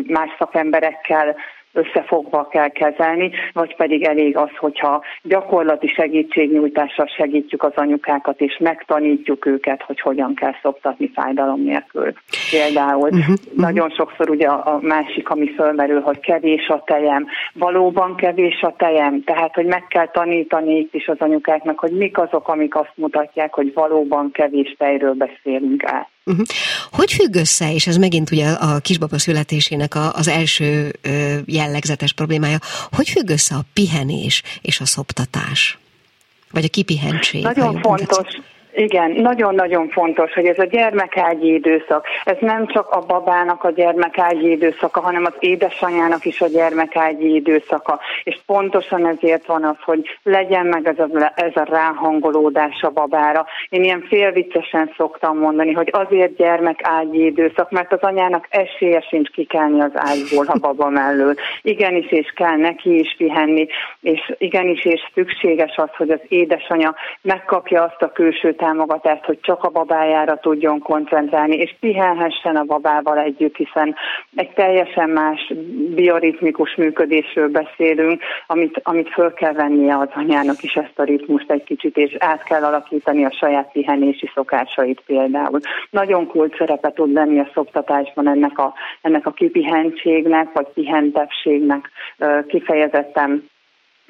[0.07, 1.35] más szakemberekkel
[1.75, 9.45] összefogva kell kezelni, vagy pedig elég az, hogyha gyakorlati segítségnyújtással segítjük az anyukákat, és megtanítjuk
[9.45, 12.13] őket, hogy hogyan kell szoptatni fájdalom nélkül.
[12.51, 13.55] Például uh-huh, uh-huh.
[13.55, 19.23] nagyon sokszor ugye a másik, ami fölmerül, hogy kevés a tejem, valóban kevés a tejem,
[19.23, 23.53] tehát hogy meg kell tanítani itt is az anyukáknak, hogy mik azok, amik azt mutatják,
[23.53, 26.13] hogy valóban kevés tejről beszélünk át.
[26.25, 26.45] Uh-huh.
[26.91, 30.99] Hogy függ össze, és ez megint ugye a kisbaba születésének a, az első
[31.45, 32.59] jellegzetes problémája,
[32.91, 35.77] hogy függ össze a pihenés és a szoptatás?
[36.51, 37.43] Vagy a kipihentség?
[37.43, 38.17] Nagyon fontos.
[38.17, 38.54] Tetszik?
[38.75, 44.51] Igen, nagyon-nagyon fontos, hogy ez a gyermekágyi időszak, ez nem csak a babának a gyermekágyi
[44.51, 47.99] időszaka, hanem az édesanyának is a gyermekágyi időszaka.
[48.23, 53.45] És pontosan ezért van az, hogy legyen meg ez a, ez a ráhangolódás a babára.
[53.69, 59.81] Én ilyen félviccesen szoktam mondani, hogy azért gyermekágyi időszak, mert az anyának esélye sincs kikelni
[59.81, 61.33] az ágyból a baba mellől.
[61.61, 63.67] Igenis, és kell neki is pihenni,
[64.01, 69.63] és igenis, és szükséges az, hogy az édesanya megkapja azt a külső támogatást, hogy csak
[69.63, 73.95] a babájára tudjon koncentrálni, és pihenhessen a babával együtt, hiszen
[74.35, 75.53] egy teljesen más
[75.95, 81.63] bioritmikus működésről beszélünk, amit, amit föl kell vennie az anyának is ezt a ritmust egy
[81.63, 85.59] kicsit, és át kell alakítani a saját pihenési szokásait például.
[85.89, 91.89] Nagyon kult szerepe tud lenni a szoktatásban ennek a, ennek a kipihentségnek, vagy pihentevségnek
[92.47, 93.49] kifejezetten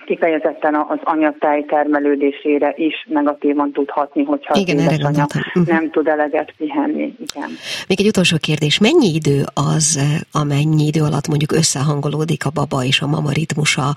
[0.06, 5.68] kifejezetten az anyatáj termelődésére is negatívan tudhatni, hogyha Igen, az anya uh-huh.
[5.68, 7.14] nem tud eleget pihenni.
[7.20, 7.50] Igen.
[7.88, 10.00] Még egy utolsó kérdés, mennyi idő az,
[10.32, 13.94] amennyi idő alatt mondjuk összehangolódik a baba és a mama ritmusa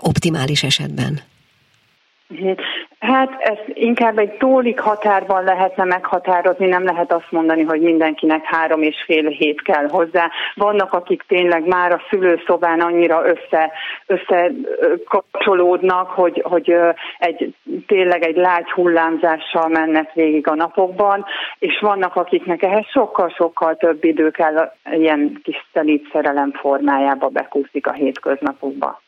[0.00, 1.20] optimális esetben?
[3.02, 8.82] Hát ezt inkább egy tólik határban lehetne meghatározni, nem lehet azt mondani, hogy mindenkinek három
[8.82, 10.30] és fél hét kell hozzá.
[10.54, 13.72] Vannak, akik tényleg már a szülőszobán annyira össze,
[14.06, 16.74] összekapcsolódnak, hogy, hogy
[17.18, 17.54] egy,
[17.86, 21.24] tényleg egy lágy hullámzással mennek végig a napokban,
[21.58, 25.66] és vannak, akiknek ehhez sokkal-sokkal több idő kell ilyen kis
[26.12, 29.00] szerelem formájába bekúszik a hétköznapokba.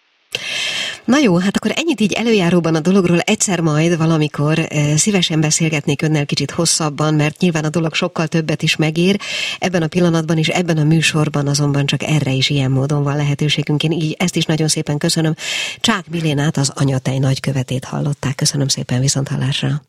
[1.05, 6.27] Na jó, hát akkor ennyit így előjáróban a dologról egyszer majd valamikor szívesen beszélgetnék önnel
[6.27, 9.21] kicsit hosszabban, mert nyilván a dolog sokkal többet is megér.
[9.59, 13.83] Ebben a pillanatban és ebben a műsorban azonban csak erre is ilyen módon van lehetőségünk.
[13.83, 15.35] Én így ezt is nagyon szépen köszönöm.
[15.81, 18.35] Csák Milénát, az anyatej nagykövetét hallották.
[18.35, 19.83] Köszönöm szépen viszont hallásra.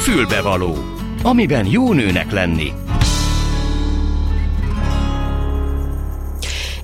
[0.00, 0.76] Fülbevaló,
[1.22, 2.72] amiben jó nőnek lenni.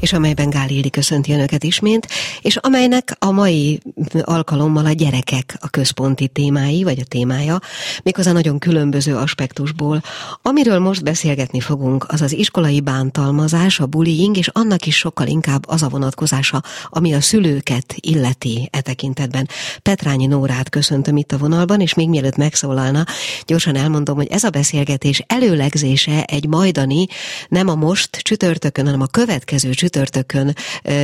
[0.05, 2.09] És amelyben Gál Ildi köszönti önöket ismét,
[2.41, 3.81] és amelynek a mai
[4.23, 7.61] alkalommal a gyerekek a központi témái, vagy a témája,
[8.03, 10.03] méghozzá nagyon különböző aspektusból.
[10.43, 15.69] Amiről most beszélgetni fogunk, az az iskolai bántalmazás, a bullying, és annak is sokkal inkább
[15.69, 19.49] az a vonatkozása, ami a szülőket illeti e tekintetben.
[19.83, 23.05] Petrányi Nórát köszöntöm itt a vonalban, és még mielőtt megszólalna,
[23.47, 27.07] gyorsan elmondom, hogy ez a beszélgetés előlegzése egy majdani,
[27.49, 30.55] nem a most csütörtökön, hanem a következő csütörtökön, csütörtökön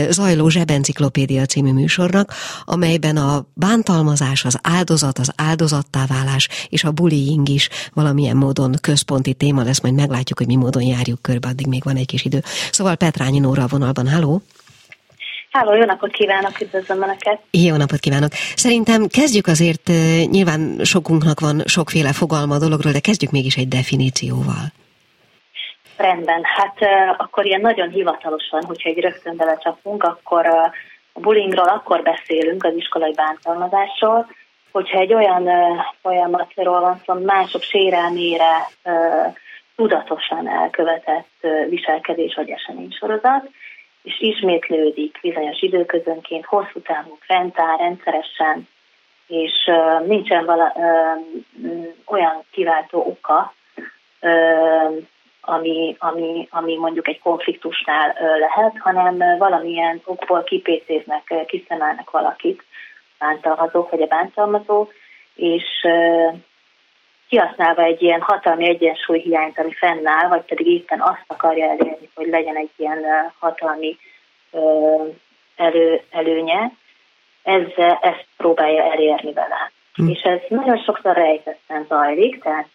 [0.09, 7.48] zajló Zsebenciklopédia című műsornak, amelyben a bántalmazás, az áldozat, az áldozattá válás és a bullying
[7.48, 11.83] is valamilyen módon központi téma lesz, majd meglátjuk, hogy mi módon járjuk körbe, addig még
[11.85, 12.42] van egy kis idő.
[12.70, 14.42] Szóval Petrányi Nóra a vonalban, halló!
[15.50, 17.40] Háló, jó napot kívánok, üdvözlöm Önöket!
[17.50, 18.33] Jó napot kívánok!
[18.55, 19.90] Szerintem kezdjük azért,
[20.31, 24.72] nyilván sokunknak van sokféle fogalma a dologról, de kezdjük mégis egy definícióval.
[26.01, 26.77] Rendben, hát
[27.19, 30.73] akkor ilyen nagyon hivatalosan, hogyha egy rögtön belecsapunk, akkor a
[31.21, 34.27] bullyingról akkor beszélünk, az iskolai bántalmazásról,
[34.73, 35.49] hogyha egy olyan
[36.03, 38.69] folyamatról van szó, mások sérelmére
[39.77, 43.51] tudatosan elkövetett viselkedés vagy eseménysorozat,
[44.03, 48.69] és ismétlődik bizonyos időközönként, hosszú távú fentáll rendszeresen,
[49.27, 49.71] és
[50.07, 51.25] nincsen vala, uh,
[52.05, 53.55] olyan kiváltó oka,
[55.40, 62.64] ami, ami, ami mondjuk egy konfliktusnál lehet, hanem valamilyen okból kipécéznek, kiszemelnek valakit,
[63.18, 64.88] bántalmazók vagy a bántalmazó,
[65.35, 65.64] és
[67.29, 72.57] kihasználva egy ilyen hatalmi egyensúlyhiányt, ami fennáll, vagy pedig éppen azt akarja elérni, hogy legyen
[72.57, 73.05] egy ilyen
[73.38, 73.98] hatalmi
[75.57, 76.72] elő, előnye,
[77.42, 79.72] ezzel ezt próbálja elérni vele.
[80.01, 80.09] Hm.
[80.09, 82.69] És ez nagyon sokszor rejtetten zajlik, tehát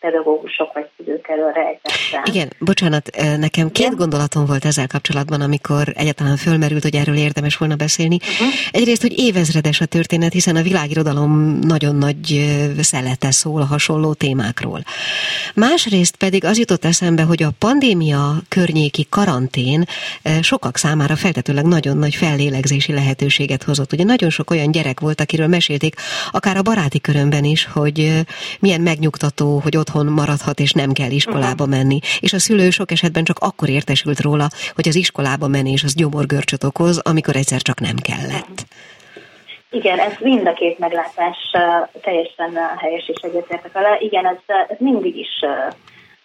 [0.00, 2.22] pedagógusok vagy szülők elől rejtetten.
[2.24, 3.96] Igen, bocsánat, nekem két Igen?
[3.96, 8.16] gondolatom volt ezzel kapcsolatban, amikor egyáltalán fölmerült, hogy erről érdemes volna beszélni.
[8.22, 8.48] Uh-huh.
[8.70, 12.46] Egyrészt, hogy évezredes a történet, hiszen a világirodalom nagyon nagy
[12.80, 14.80] szelete szól a hasonló témákról.
[15.54, 19.84] Másrészt pedig az jutott eszembe, hogy a pandémia környéki karantén
[20.40, 23.92] sokak számára feltetőleg nagyon nagy fellélegzési lehetőséget hozott.
[23.92, 25.94] Ugye nagyon sok olyan gyerek volt, akiről mesélték,
[26.30, 27.98] akár akár a baráti körömben is, hogy
[28.60, 31.76] milyen megnyugtató, hogy otthon maradhat, és nem kell iskolába uh-huh.
[31.76, 31.98] menni.
[32.20, 36.64] És a szülő sok esetben csak akkor értesült róla, hogy az iskolába menés az gyomorgörcsöt
[36.64, 38.56] okoz, amikor egyszer csak nem kellett.
[39.70, 41.38] Igen, ez mind a két meglátás
[42.00, 43.96] teljesen helyes és egyetértek vele.
[44.00, 45.34] Igen, ez, ez mindig is,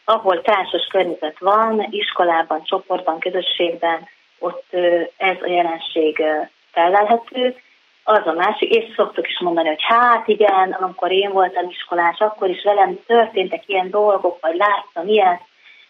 [0.05, 4.07] ahol társas környezet van, iskolában, csoportban, közösségben,
[4.39, 4.67] ott
[5.17, 6.23] ez a jelenség
[6.71, 7.55] felelhető,
[8.03, 12.49] az a másik, és szoktuk is mondani, hogy hát igen, amikor én voltam iskolás, akkor
[12.49, 15.41] is velem történtek ilyen dolgok, vagy láttam ilyet,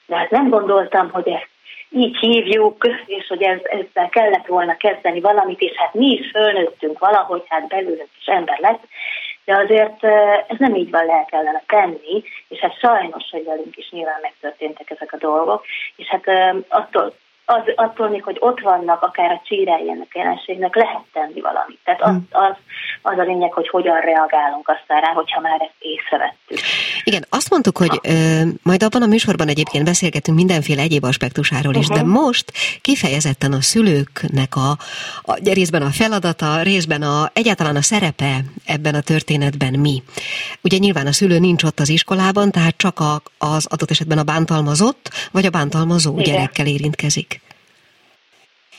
[0.05, 1.49] de hát nem gondoltam, hogy ezt
[1.89, 6.99] így hívjuk, és hogy ez, ezzel kellett volna kezdeni valamit, és hát mi is fölnőttünk
[6.99, 8.83] valahogy, hát belőlünk is ember lett,
[9.45, 10.03] de azért
[10.47, 14.89] ez nem így van, le kellene tenni, és hát sajnos, hogy velünk is nyilván megtörténtek
[14.89, 16.23] ezek a dolgok, és hát
[16.67, 17.13] attól
[17.51, 21.79] az, attól még, hogy ott vannak akár a csírái ennek jelenségnek, lehet tenni valamit.
[21.83, 22.55] Tehát az, az,
[23.01, 26.59] az a lényeg, hogy hogyan reagálunk aztán rá, hogyha már ezt észrevettük.
[27.03, 31.87] Igen, azt mondtuk, hogy ö, majd abban a műsorban egyébként beszélgetünk mindenféle egyéb aspektusáról is,
[31.87, 31.97] uh-huh.
[31.97, 34.69] de most kifejezetten a szülőknek a,
[35.31, 38.35] a részben a feladata, részben a, egyáltalán a szerepe
[38.65, 40.03] ebben a történetben mi.
[40.63, 44.23] Ugye nyilván a szülő nincs ott az iskolában, tehát csak a, az adott esetben a
[44.23, 46.33] bántalmazott, vagy a bántalmazó Igen.
[46.33, 47.40] gyerekkel érintkezik.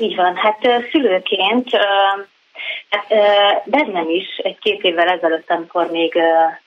[0.03, 0.59] Így van, hát
[0.91, 1.71] szülőként
[2.89, 3.07] hát,
[3.65, 6.19] bennem is egy-két évvel ezelőtt, amikor még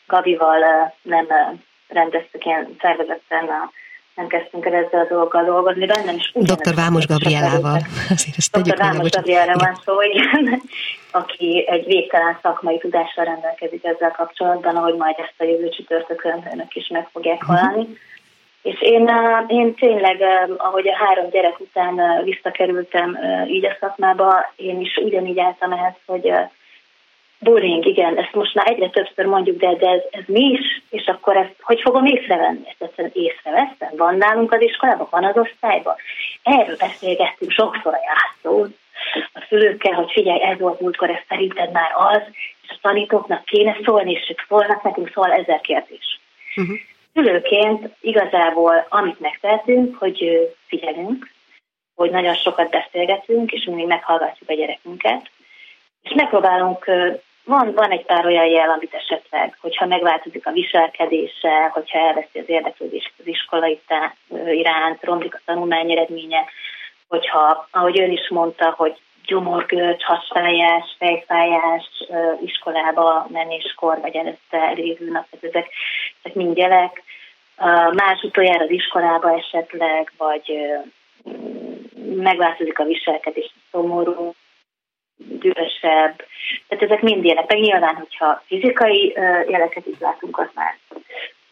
[0.07, 1.27] Gabival nem
[1.87, 3.71] rendeztük ilyen szervezetten a
[4.15, 6.75] nem kezdtünk el ezzel a dolggal dolgozni, bennem is Dr.
[6.75, 7.79] Vámos Gabrielával.
[8.51, 8.77] Dr.
[8.77, 10.61] Vámos Gabrielával van szó, igen,
[11.21, 16.75] aki egy végtelen szakmai tudással rendelkezik ezzel kapcsolatban, ahogy majd ezt a jövő csütörtökön önök
[16.75, 17.51] is meg fogják mhm.
[17.51, 17.81] hallani.
[17.81, 17.97] Uh-huh.
[18.65, 19.11] És én,
[19.47, 20.21] én tényleg,
[20.57, 26.33] ahogy a három gyerek után visszakerültem így a szakmába, én is ugyanígy álltam ehhez, hogy
[27.39, 31.05] bullying, igen, ezt most már egyre többször mondjuk, de, de ez, ez mi is, és
[31.05, 32.67] akkor ezt hogy fogom észrevenni?
[32.67, 33.89] Ezt egyszerűen észrevesztem?
[33.97, 35.95] Van nálunk az iskolában, van az osztályban?
[36.43, 38.75] Erről beszélgettünk sokszor a játszón,
[39.33, 42.21] a szülőkkel, hogy figyelj, ez volt múltkor, ez szerinted már az,
[42.61, 46.19] és a tanítóknak kéne szólni, és ők szólnak nekünk, szól ezer kérdés.
[46.55, 46.77] Uh-huh.
[47.15, 51.31] Szülőként igazából amit megtehetünk, hogy figyelünk,
[51.95, 55.29] hogy nagyon sokat beszélgetünk, és mindig meghallgatjuk a gyerekünket,
[56.01, 56.85] és megpróbálunk,
[57.43, 62.49] van, van egy pár olyan jel, amit esetleg, hogyha megváltozik a viselkedése, hogyha elveszi az
[62.49, 63.77] érdeklődést az iskola
[64.51, 66.45] iránt, romlik a tanulmány eredménye,
[67.07, 71.89] hogyha, ahogy ön is mondta, hogy gyomorgörcs, hasfájás, fejfájás,
[72.45, 75.69] iskolába menéskor, vagy előtte lévő nap, ezek,
[76.21, 77.03] ezek mind jelek.
[77.93, 80.53] Más utoljára az iskolába esetleg, vagy
[82.15, 84.33] megváltozik a viselkedés, szomorú,
[85.17, 86.25] dühösebb.
[86.67, 87.47] Tehát ezek mind ilyenek.
[87.47, 89.11] Meg nyilván, hogyha fizikai
[89.47, 90.77] jeleket is látunk, az már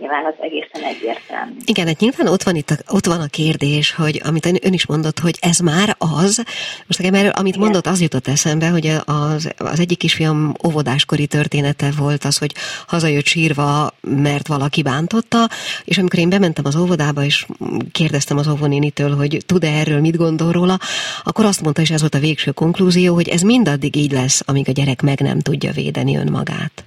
[0.04, 1.52] nyilván az egészen egyértelmű.
[1.66, 4.86] Igen, hát nyilván ott van, itt a, ott van a kérdés, hogy amit ön is
[4.86, 6.44] mondott, hogy ez már az,
[6.88, 7.64] most nekem erről, amit Igen.
[7.64, 12.54] mondott, az jutott eszembe, hogy az, az egyik kisfiam óvodáskori története volt az, hogy
[12.88, 15.50] hazajött sírva, mert valaki bántotta,
[15.84, 17.46] és amikor én bementem az óvodába, és
[17.92, 20.78] kérdeztem az óvonénitől, hogy tud-e erről, mit gondol róla,
[21.24, 24.70] akkor azt mondta, és ez volt a végső konklúzió, hogy ez mindaddig így lesz, amíg
[24.70, 26.84] a gyerek meg nem tudja védeni önmagát.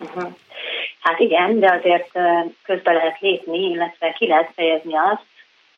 [0.00, 0.32] Uh-huh.
[1.06, 2.10] Hát igen, de azért
[2.62, 5.24] közben lehet lépni, illetve ki lehet fejezni azt,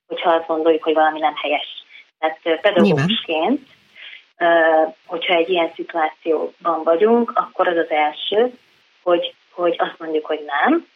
[0.07, 1.85] hogyha azt gondoljuk, hogy valami nem helyes.
[2.19, 3.61] Tehát pedagógusként,
[5.07, 8.53] hogyha egy ilyen szituációban vagyunk, akkor az az első,
[9.03, 10.87] hogy, hogy azt mondjuk, hogy nem,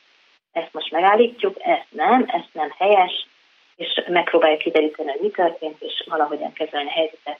[0.53, 3.27] ezt most megállítjuk, ezt nem, ezt nem helyes,
[3.77, 7.39] és megpróbáljuk kideríteni, hogy mi történt, és valahogyan kezelni a helyzetet.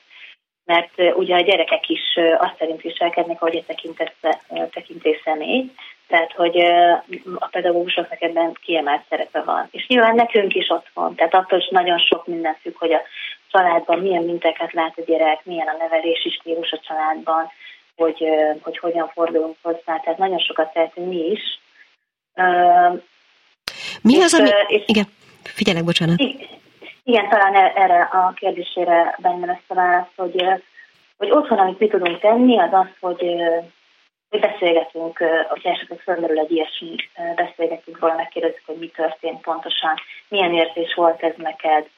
[0.65, 3.65] Mert ugye a gyerekek is azt szerint viselkednek, ahogy
[4.49, 5.71] a tekintés személy,
[6.09, 6.61] tehát, hogy
[7.39, 9.69] a pedagógusoknak ebben kiemelt szerepe van.
[9.71, 11.15] És nyilván nekünk is ott van.
[11.15, 13.01] Tehát attól is nagyon sok minden függ, hogy a
[13.51, 17.51] családban milyen minteket lát a gyerek, milyen a nevelési stílus a családban,
[17.97, 18.25] hogy,
[18.63, 20.01] hogy hogyan fordulunk hozzá.
[20.01, 21.61] Tehát nagyon sokat tehetünk mi is.
[24.03, 24.49] Mi és, az, ami...
[24.67, 25.05] És, igen,
[25.43, 26.23] figyelek, bocsánat.
[27.05, 30.45] Igen, talán e- erre a kérdésére bennem ezt a válasz, hogy,
[31.17, 33.25] hogy otthon, amit mi tudunk tenni, az az, hogy
[34.33, 35.19] mi beszélgetünk,
[35.49, 36.95] hogyha esetleg felmerül egy ilyesmi,
[37.35, 39.95] beszélgetünk róla, megkérdezzük, hogy mi történt pontosan,
[40.29, 41.89] milyen érzés volt ez neked,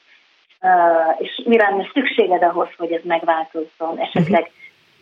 [1.17, 4.51] és mi lenne szükséged ahhoz, hogy ez megváltozzon, esetleg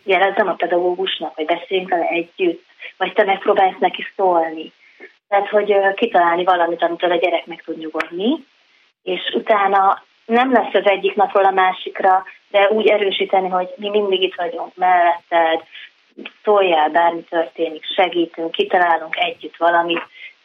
[0.04, 2.64] jelezzem a pedagógusnak, vagy beszéljünk vele együtt,
[2.96, 4.72] vagy te megpróbálsz neki szólni.
[5.28, 8.44] Tehát, hogy kitalálni valamit, amitől a gyerek meg tud nyugodni,
[9.02, 14.22] és utána nem lesz az egyik napról a másikra, de úgy erősíteni, hogy mi mindig
[14.22, 15.62] itt vagyunk melletted,
[16.44, 20.02] szóljál, bármi történik, segítünk, kitalálunk együtt valamit.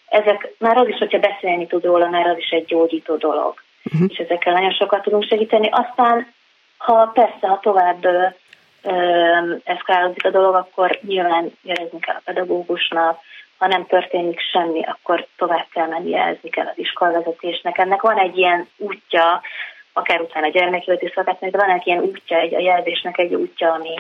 [0.08, 3.54] Ezek már az is, hogyha beszélni tud róla, már az is egy gyógyító dolog.
[3.84, 4.10] Uh-huh.
[4.12, 5.70] És ezekkel nagyon sokat tudunk segíteni.
[5.72, 6.34] Aztán,
[6.78, 13.20] ha persze, ha tovább ö, eszkálódik a dolog, akkor nyilván jelezni kell a pedagógusnak,
[13.58, 17.78] ha nem történik semmi, akkor tovább kell menni, jelezni kell az iskolavezetésnek.
[17.78, 19.42] Ennek van egy ilyen útja,
[19.94, 23.74] akár utána a gyermekületi szakátnak, de van egy ilyen útja, egy, a jelzésnek egy útja,
[23.74, 23.96] ami,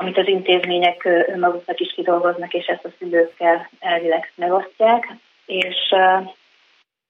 [0.00, 5.08] amit az intézmények önmaguknak is kidolgoznak, és ezt a szülőkkel elvileg megosztják,
[5.46, 5.94] és,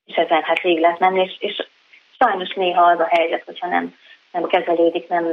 [0.04, 1.66] és ezen hát végig lehet menni, és, és
[2.18, 3.94] sajnos néha az a helyzet, hogyha nem,
[4.32, 5.28] nem kezelődik, nem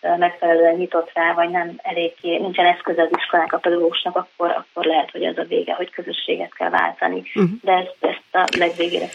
[0.00, 5.10] megfelelően nyitott rá, vagy nem eléggé, nincsen eszköz az iskolák a pedagógusnak, akkor, akkor lehet,
[5.10, 7.22] hogy az a vége, hogy közösséget kell váltani.
[7.34, 7.50] Uh-huh.
[7.62, 9.06] De ezt, ezt a legvégére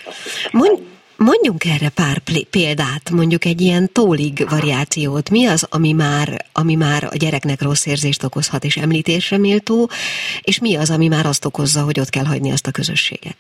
[0.52, 0.82] Mondj,
[1.18, 2.18] Mondjunk erre pár
[2.52, 5.30] példát, mondjuk egy ilyen tólig variációt.
[5.30, 9.90] Mi az, ami már, ami már a gyereknek rossz érzést okozhat és említésre méltó,
[10.42, 13.38] és mi az, ami már azt okozza, hogy ott kell hagyni azt a közösséget?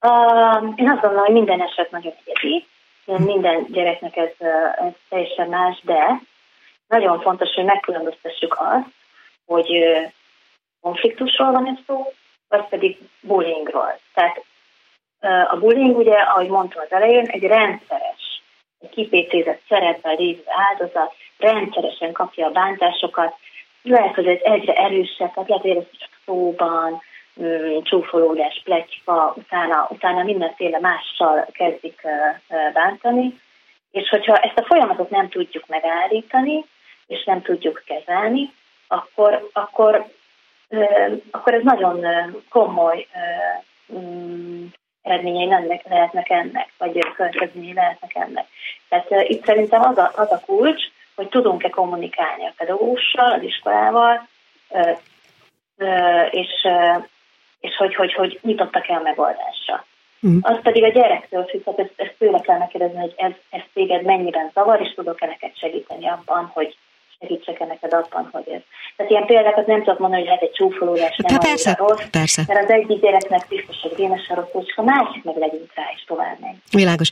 [0.00, 2.66] Uh, én azt gondolom, hogy minden eset nagyon egyedi,
[3.06, 6.20] minden gyereknek ez, ez teljesen más, de
[6.88, 8.88] nagyon fontos, hogy megkülönböztessük azt,
[9.46, 9.84] hogy
[10.80, 12.12] konfliktusról van ez szó,
[12.48, 13.98] vagy pedig bullyingról.
[14.14, 14.44] Tehát
[15.50, 18.42] a bullying ugye, ahogy mondtam az elején, egy rendszeres,
[18.80, 23.34] egy kipécézett szerepel lévő áldozat, rendszeresen kapja a bántásokat,
[23.82, 27.02] lehet, hogy ez egyre erősebb, tehát lehet, hogy csak szóban,
[27.82, 32.02] csúfolódás, pletyka, utána, utána mindenféle mással kezdik
[32.72, 33.40] bántani,
[33.90, 36.64] és hogyha ezt a folyamatot nem tudjuk megállítani,
[37.06, 38.52] és nem tudjuk kezelni,
[38.88, 40.06] akkor, akkor,
[41.30, 42.06] akkor ez nagyon
[42.48, 43.06] komoly
[43.92, 44.64] mm,
[45.02, 48.46] eredményei nem lehetnek ennek, vagy következményei lehetnek ennek.
[48.88, 50.82] Tehát itt szerintem az a, az a kulcs,
[51.14, 54.28] hogy tudunk-e kommunikálni a pedagógussal, az iskolával,
[56.30, 56.66] és,
[57.60, 59.84] és hogy, hogy, hogy nyitottak-e a megoldásra.
[60.26, 60.38] Mm.
[60.40, 64.04] Az pedig a gyerektől függ, tehát ezt, ezt tőle kell megkérdezni, hogy ez, ez téged
[64.04, 66.76] mennyiben zavar, és tudok-e neked segíteni abban, hogy
[67.20, 68.60] segítsek-e neked abban, hogy ez.
[68.96, 72.42] Tehát ilyen példákat nem tudok mondani, hogy hát egy csúfolódás nem persze, rossz, persze.
[72.46, 75.82] mert az egyik gyereknek biztos, hogy rémes a rossz, és a másik meg legyünk rá,
[75.94, 76.56] és tovább megy.
[76.70, 77.10] Világos.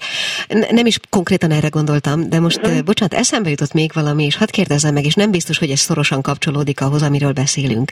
[0.71, 2.83] Nem is konkrétan erre gondoltam, de most, uh-huh.
[2.83, 6.23] bocsánat, eszembe jutott még valami, és hadd kérdezzem meg, és nem biztos, hogy ez szorosan
[6.23, 7.91] kapcsolódik ahhoz, amiről beszélünk.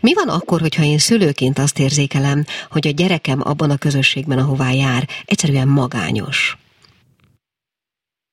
[0.00, 4.70] Mi van akkor, hogyha én szülőként azt érzékelem, hogy a gyerekem abban a közösségben, ahová
[4.70, 6.56] jár, egyszerűen magányos?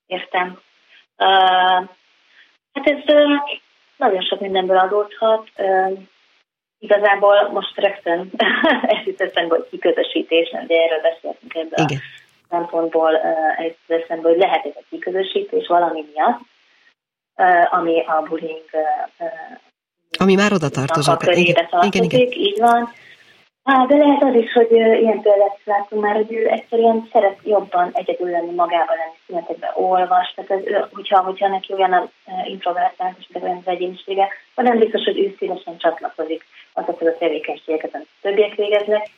[0.06, 0.60] Értem.
[1.18, 1.90] Uh,
[2.78, 3.16] Hát ez
[3.98, 5.50] nagyon sok mindenből adódhat.
[6.80, 8.32] Igazából most rögtön
[8.82, 12.00] ezt hiszem, hogy kiközösítés, de erről beszéltünk ebből Igen.
[12.42, 13.18] a szempontból,
[13.58, 16.40] egy eszembe, hogy lehet ez a kiközösítés valami miatt,
[17.72, 18.66] ami a bullying
[20.20, 21.22] ami már oda tartozott.
[21.22, 22.32] A igen, igen, igen.
[22.32, 22.90] így van.
[23.68, 27.90] Hát, de lehet az is, hogy ilyen példát látunk már, hogy ő egyszerűen szeret jobban
[27.94, 32.10] egyedül lenni, magában lenni, szünetekben olvas, tehát ez, hogyha, hogyha neki olyan a
[32.46, 38.08] introvertált, és olyan az egyénisége, nem biztos, hogy ő szívesen csatlakozik azokhoz a tevékenységeket, amit
[38.22, 39.10] többiek végeznek,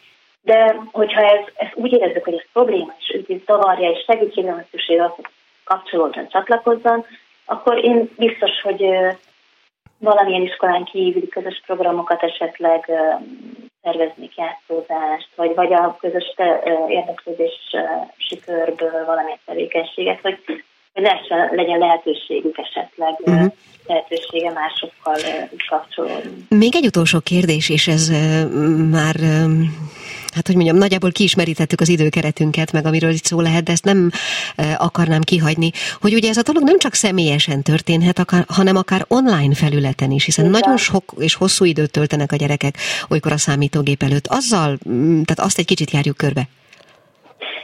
[0.42, 4.66] de hogyha ez, ez úgy érezzük, hogy ez probléma, és őt zavarja, és segítségre van
[4.72, 5.26] szükség az, hogy
[5.64, 7.06] kapcsolódjon, csatlakozzon,
[7.46, 8.86] akkor én biztos, hogy
[9.98, 12.92] valamilyen iskolán kívüli közös programokat esetleg
[13.84, 16.34] szervezni játszódást, vagy, vagy a közös
[16.88, 17.76] érdeklődés
[18.18, 23.52] sikörből valamilyen tevékenységet, vagy, hogy lehessen, legyen lehetőségük esetleg uh-huh.
[23.88, 25.16] lehetősége másokkal
[25.70, 26.46] kapcsolódni.
[26.50, 28.10] Még egy utolsó kérdés, és ez
[28.92, 29.16] már
[30.36, 34.10] hát hogy mondjam, nagyjából kiismerítettük az időkeretünket, meg amiről itt szó lehet, de ezt nem
[34.78, 35.72] akarnám kihagyni,
[36.02, 40.26] hogy ugye ez a dolog nem csak személyesen történhet, akár, hanem akár online felületen is,
[40.26, 40.60] hiszen Igen.
[40.60, 42.76] nagyon sok és hosszú időt töltenek a gyerekek
[43.10, 44.28] olykor a számítógép előtt.
[44.28, 46.42] Azzal, mm, tehát azt egy kicsit járjuk körbe.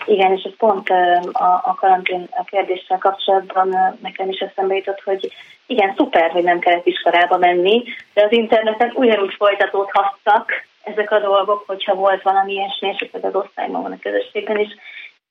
[0.05, 0.89] Igen, és ez pont
[1.31, 5.31] a, a karantén a kérdéssel kapcsolatban nekem is eszembe jutott, hogy
[5.65, 10.51] igen, szuper, hogy nem kellett iskolába menni, de az interneten ugyanúgy folytatódhattak
[10.85, 14.69] ezek a dolgok, hogyha volt valami ilyesmi, és az osztályban van a közösségben is,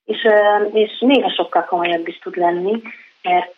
[0.04, 0.26] és,
[0.72, 2.82] és néha sokkal komolyabb is tud lenni,
[3.22, 3.54] mert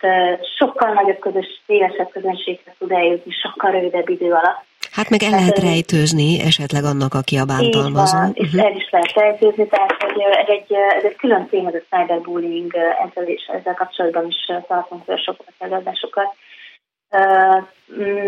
[0.58, 4.64] sokkal nagyobb közös, szélesebb közönséghez tud eljutni sokkal rövidebb idő alatt.
[4.90, 8.18] Hát meg el tehát, lehet rejtőzni esetleg annak, aki a bántalmazó.
[8.18, 8.64] Van, és uh-huh.
[8.64, 12.74] el is lehet rejtőzni, tehát hogy ez egy, ez egy külön téma, ez a cyberbullying,
[13.04, 16.34] ezzel, és ezzel kapcsolatban is tartunk sokat előadásokat.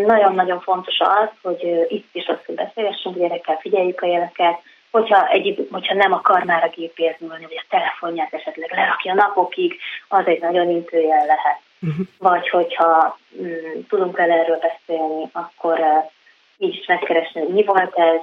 [0.06, 4.60] Nagyon-nagyon fontos az, hogy itt is azt, hogy beszélgessünk gyerekkel, figyeljük a jeleket,
[4.90, 9.78] hogyha, egy, hogyha nem akar már a gépért ülni, vagy a telefonját esetleg lerakja napokig,
[10.08, 11.60] az egy nagyon intőjel lehet.
[11.80, 12.06] Uh-huh.
[12.18, 16.10] Vagy hogyha mm, tudunk vele erről beszélni, akkor uh,
[16.58, 18.20] így is megkeresni, hogy mi volt ez,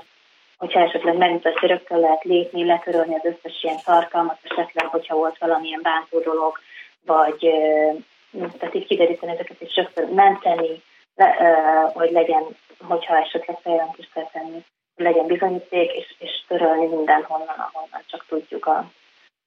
[0.58, 5.38] hogyha esetleg megmutatja, hogy rögtön lehet lépni, letörölni az összes ilyen tartalmat, esetleg, hogyha volt
[5.38, 6.60] valamilyen bántó dolog,
[7.06, 7.96] vagy uh,
[8.60, 10.82] tehát így kideríteni ezeket, és rögtön menteni,
[11.16, 11.28] le,
[11.94, 12.44] hogy legyen,
[12.88, 14.64] hogyha esetleg feljelentést kell tenni,
[14.96, 18.86] legyen bizonyíték, és, és törölni mindenhonnan, ahonnan csak tudjuk a,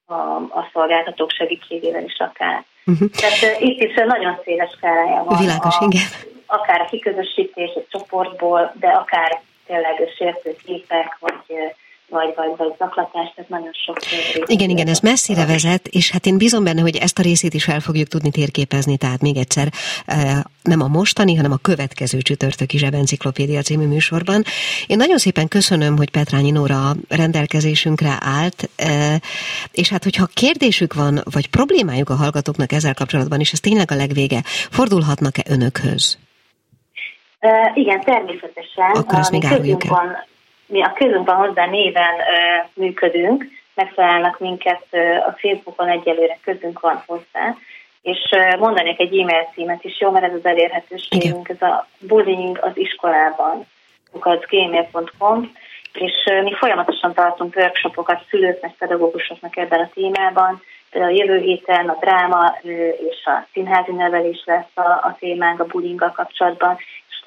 [0.07, 2.65] a, a szolgáltatók segítségével is akár.
[2.87, 3.09] Uh-huh.
[3.11, 5.39] Tehát uh, itt is nagyon széles skálája van.
[5.39, 6.07] Világos, a, igen.
[6.47, 11.75] Akár a kiközösítés egy csoportból, de akár tényleg sértő képek, vagy
[12.09, 13.97] vagy, vagy, vagy zaklatás, tehát nagyon sok
[14.47, 17.69] Igen, igen, ez messzire vezet, és hát én bízom benne, hogy ezt a részét is
[17.69, 19.69] el fogjuk tudni térképezni, tehát még egyszer
[20.63, 24.43] nem a mostani, hanem a következő csütörtöki zsebenciklopédia című műsorban.
[24.87, 28.69] Én nagyon szépen köszönöm, hogy Petrányi Nóra rendelkezésünkre állt,
[29.73, 33.95] és hát hogyha kérdésük van, vagy problémájuk a hallgatóknak ezzel kapcsolatban, és ez tényleg a
[33.95, 36.19] legvége, fordulhatnak-e önökhöz?
[37.41, 38.91] Uh, igen, természetesen.
[38.93, 39.91] Akkor ezt még áruljuk el.
[39.91, 40.17] Van,
[40.69, 42.15] mi a közünkben hozzá néven
[42.75, 43.45] működünk,
[43.75, 44.87] megfelelnek minket
[45.27, 47.57] a Facebookon egyelőre közünk van hozzá,
[48.03, 48.19] és
[48.59, 53.67] mondanék egy e-mail címet is, jó, mert ez az elérhetőségünk, ez a bullying az iskolában,
[54.21, 55.53] az gmail.com,
[55.93, 56.13] és
[56.43, 60.63] mi folyamatosan tartunk workshopokat szülőknek, pedagógusoknak ebben a témában,
[60.93, 62.57] a jövő héten a dráma
[63.11, 66.79] és a színházi nevelés lesz a, a témánk a bullyinggal kapcsolatban,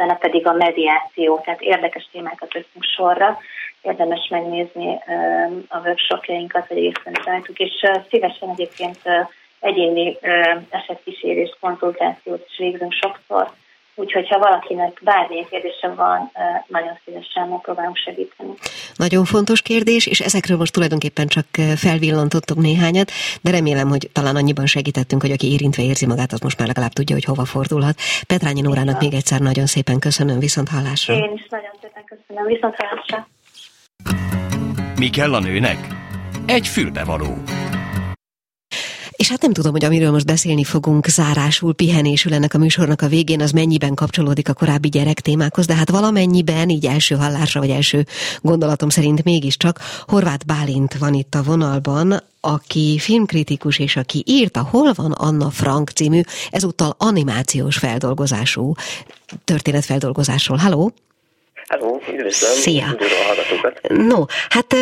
[0.01, 3.37] utána pedig a mediáció, tehát érdekes témákat veszünk sorra.
[3.81, 4.99] Érdemes megnézni
[5.67, 6.93] a workshopjainkat, vagy
[7.25, 8.99] rajtuk, és szívesen egyébként
[9.59, 10.17] egyéni
[10.69, 13.51] esetkísérés, konzultációt is végzünk sokszor,
[13.95, 16.31] Úgyhogy, ha valakinek bármilyen kérdése van,
[16.67, 18.53] nagyon szívesen megpróbálunk segíteni.
[18.95, 23.11] Nagyon fontos kérdés, és ezekről most tulajdonképpen csak felvillantottuk néhányat,
[23.41, 26.91] de remélem, hogy talán annyiban segítettünk, hogy aki érintve érzi magát, az most már legalább
[26.91, 27.95] tudja, hogy hova fordulhat.
[28.27, 31.13] Petrányi Nórának még egyszer nagyon szépen köszönöm, viszont hallásra.
[31.13, 33.27] Én is nagyon szépen köszönöm, viszont hallásra.
[34.95, 35.77] Mi kell a nőnek?
[36.45, 37.37] Egy fülbevaló.
[39.21, 43.07] És hát nem tudom, hogy amiről most beszélni fogunk zárásul, pihenésül ennek a műsornak a
[43.07, 47.69] végén, az mennyiben kapcsolódik a korábbi gyerek témákhoz, de hát valamennyiben, így első hallásra, vagy
[47.69, 48.05] első
[48.41, 54.93] gondolatom szerint mégiscsak Horváth Bálint van itt a vonalban, aki filmkritikus és aki írta Hol
[54.93, 58.73] van Anna Frank című, ezúttal animációs feldolgozású
[59.43, 60.57] történetfeldolgozásról.
[60.57, 60.93] Halló!
[61.71, 62.97] Hello, üdvözlöm, Szia.
[63.87, 64.75] No, hát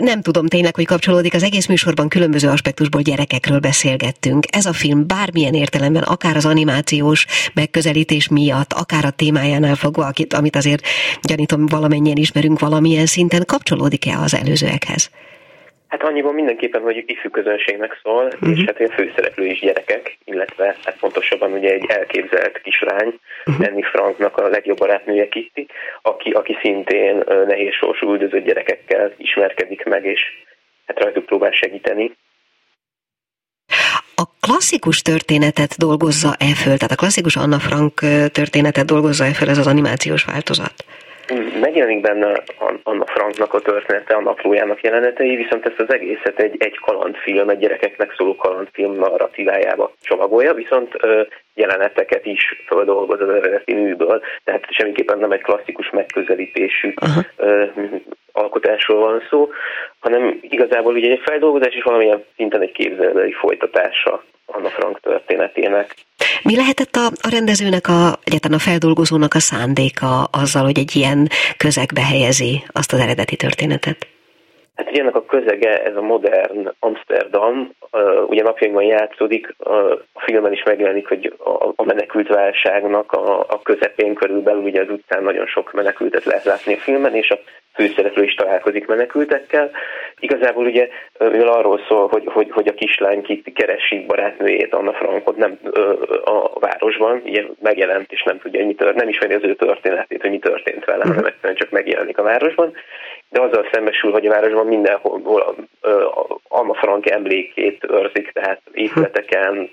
[0.00, 1.34] nem tudom tényleg, hogy kapcsolódik.
[1.34, 4.44] Az egész műsorban különböző aspektusból gyerekekről beszélgettünk.
[4.50, 10.56] Ez a film bármilyen értelemben, akár az animációs megközelítés miatt, akár a témájánál fogva, amit
[10.56, 10.86] azért
[11.22, 15.10] gyanítom valamennyien ismerünk valamilyen szinten, kapcsolódik-e az előzőekhez?
[15.92, 18.58] Hát annyiban mindenképpen, hogy ifjú közönségnek szól, uh-huh.
[18.58, 23.66] és hát a főszereplő is gyerekek, illetve hát pontosabban ugye egy elképzelt kislány, uh-huh.
[23.66, 25.66] Annie Franknak a legjobb barátnője Kitty,
[26.02, 30.20] aki, aki szintén nehéz sorsú üldözött gyerekekkel ismerkedik meg, és
[30.86, 32.16] hát rajtuk próbál segíteni.
[34.14, 37.94] A klasszikus történetet dolgozza-e föl, tehát a klasszikus Anna Frank
[38.32, 40.74] történetet dolgozza-e föl ez az animációs változat?
[41.60, 42.42] Megjelenik benne
[42.82, 47.58] Anna Franknak a története, a naplójának jelenetei, viszont ezt az egészet egy, egy kalandfilm, egy
[47.58, 50.96] gyerekeknek szóló kalandfilm narratívájába csomagolja, viszont
[51.54, 56.94] jeleneteket is földolgoz az eredeti műből, tehát semmiképpen nem egy klasszikus megközelítésű
[57.36, 57.64] ö,
[58.32, 59.50] alkotásról van szó,
[59.98, 65.94] hanem igazából ugye egy feldolgozás és valamilyen szinten egy képzelői folytatása Anna Frank történetének.
[66.42, 71.28] Mi lehetett a, a rendezőnek, a, egyáltalán a feldolgozónak a szándéka azzal, hogy egy ilyen
[71.56, 74.06] közegbe helyezi azt az eredeti történetet?
[74.76, 77.70] Hát ugye ennek a közege, ez a modern Amsterdam,
[78.26, 79.54] ugye napjainkban játszódik,
[80.12, 81.34] a filmben is megjelenik, hogy
[81.76, 86.76] a, menekült válságnak a, közepén körülbelül, ugye az utcán nagyon sok menekültet lehet látni a
[86.76, 87.38] filmen, és a
[87.74, 89.70] főszereplő is találkozik menekültekkel.
[90.18, 95.36] Igazából ugye, mivel arról szól, hogy, hogy, hogy a kislány Kitty keresi barátnőjét, Anna Frankot
[95.36, 95.58] nem
[96.24, 100.20] a városban, ugye megjelent, és nem tudja, hogy mi tört, nem ismeri az ő történetét,
[100.20, 102.72] hogy mi történt vele, hanem egyszerűen csak megjelenik a városban,
[103.32, 105.54] de azzal szembesül, hogy a városban mindenhol
[106.48, 109.68] Anna Frank emlékét őrzik, tehát épületeken,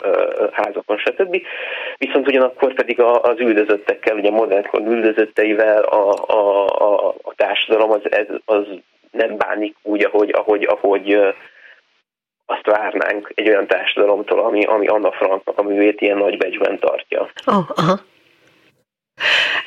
[0.51, 1.41] házakon, stb.
[1.97, 8.01] Viszont ugyanakkor pedig az üldözöttekkel, ugye modern üldözötteivel a, a, a, a társadalom az,
[8.45, 8.65] az
[9.11, 11.19] nem bánik úgy, ahogy, ahogy, ahogy
[12.45, 17.29] azt várnánk egy olyan társadalomtól, ami, ami Anna Franknak a művét ilyen nagy becsben tartja.
[17.45, 17.99] Oh, aha.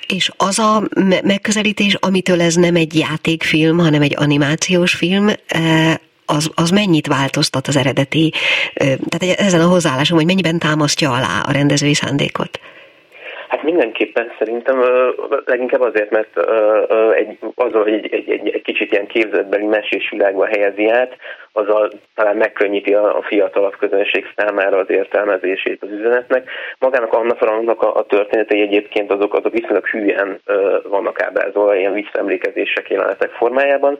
[0.06, 0.88] És az a
[1.22, 5.30] megközelítés, amitől ez nem egy játékfilm, hanem egy animációs film,
[6.26, 8.32] az, az mennyit változtat az eredeti,
[9.08, 12.60] tehát ezen a hozzáállásom, hogy mennyiben támasztja alá a rendezői szándékot?
[13.62, 14.82] Hát mindenképpen szerintem
[15.44, 16.38] leginkább azért, mert
[17.14, 21.16] egy, azzal, hogy egy, egy, egy, egy kicsit ilyen képzetbeli mesés világba helyezi át,
[21.52, 26.50] azzal talán megkönnyíti a, a fiatalabb közönség számára az értelmezését az üzenetnek.
[26.78, 30.40] Magának Anna Franknak a, a történetei egyébként azok, azok viszonylag hülyen
[30.88, 33.98] vannak ábrázolva, ilyen visszaemlékezések jelenetek formájában,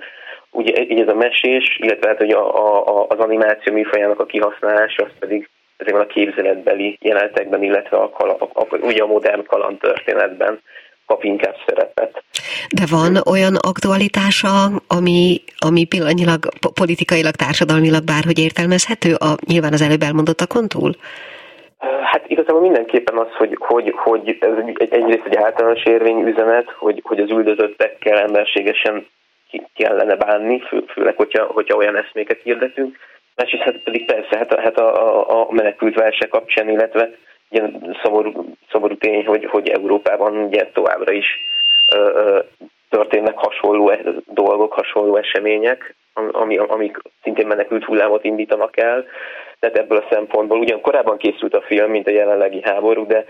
[0.51, 5.05] ugye így ez a mesés, illetve hát, hogy a, a, az animáció műfajának a kihasználása,
[5.05, 5.49] az pedig
[5.83, 10.61] ezekben a képzeletbeli jelenetekben, illetve a, a, a, ugye a modern kaland történetben
[11.07, 12.23] kap inkább szerepet.
[12.75, 14.53] De van olyan aktualitása,
[14.87, 16.39] ami, ami pillanatnyilag
[16.75, 20.93] politikailag, társadalmilag bárhogy értelmezhető, a, nyilván az előbb elmondottakon túl?
[22.03, 27.01] Hát igazából mindenképpen az, hogy, hogy, hogy ez egy, egyrészt egy általános érvény üzenet, hogy,
[27.05, 29.07] hogy az üldözöttekkel emberségesen
[29.75, 32.97] kellene bánni, fő, főleg, hogyha, hogyha olyan eszméket hirdetünk.
[33.37, 37.11] Másrészt hát pedig persze, hát hát a, a, a menekült válság kapcsán, illetve
[37.51, 37.63] ugye
[38.03, 41.27] szomorú, szomorú tény, hogy, hogy Európában ugye továbbra is
[41.95, 42.41] ö, ö,
[42.89, 49.07] történnek hasonló e, dolgok, hasonló események, ami, amik szintén menekült hullámot indítanak el.
[49.59, 53.25] Tehát ebből a szempontból ugyan korábban készült a film, mint a jelenlegi háború, de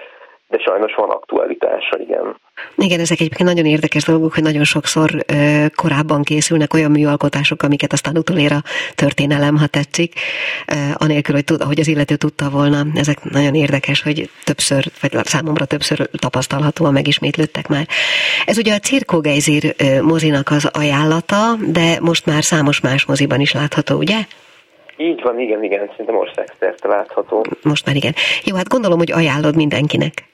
[0.52, 2.36] de sajnos van aktualitása, igen.
[2.76, 7.92] Igen, ezek egyébként nagyon érdekes dolgok, hogy nagyon sokszor ö, korábban készülnek olyan műalkotások, amiket
[7.92, 8.62] aztán utolér a
[8.94, 10.12] történelem, ha tetszik,
[10.68, 10.74] ö,
[11.04, 12.80] anélkül, hogy, tud, hogy az illető tudta volna.
[12.94, 17.86] Ezek nagyon érdekes, hogy többször, vagy számomra többször tapasztalhatóan megismétlődtek már.
[18.46, 23.52] Ez ugye a Cirkó Geizir mozinak az ajánlata, de most már számos más moziban is
[23.52, 24.18] látható, ugye?
[24.96, 27.44] Így van, igen, igen, szerintem országszerte látható.
[27.62, 28.14] Most már igen.
[28.44, 30.30] Jó, hát gondolom, hogy ajánlod mindenkinek.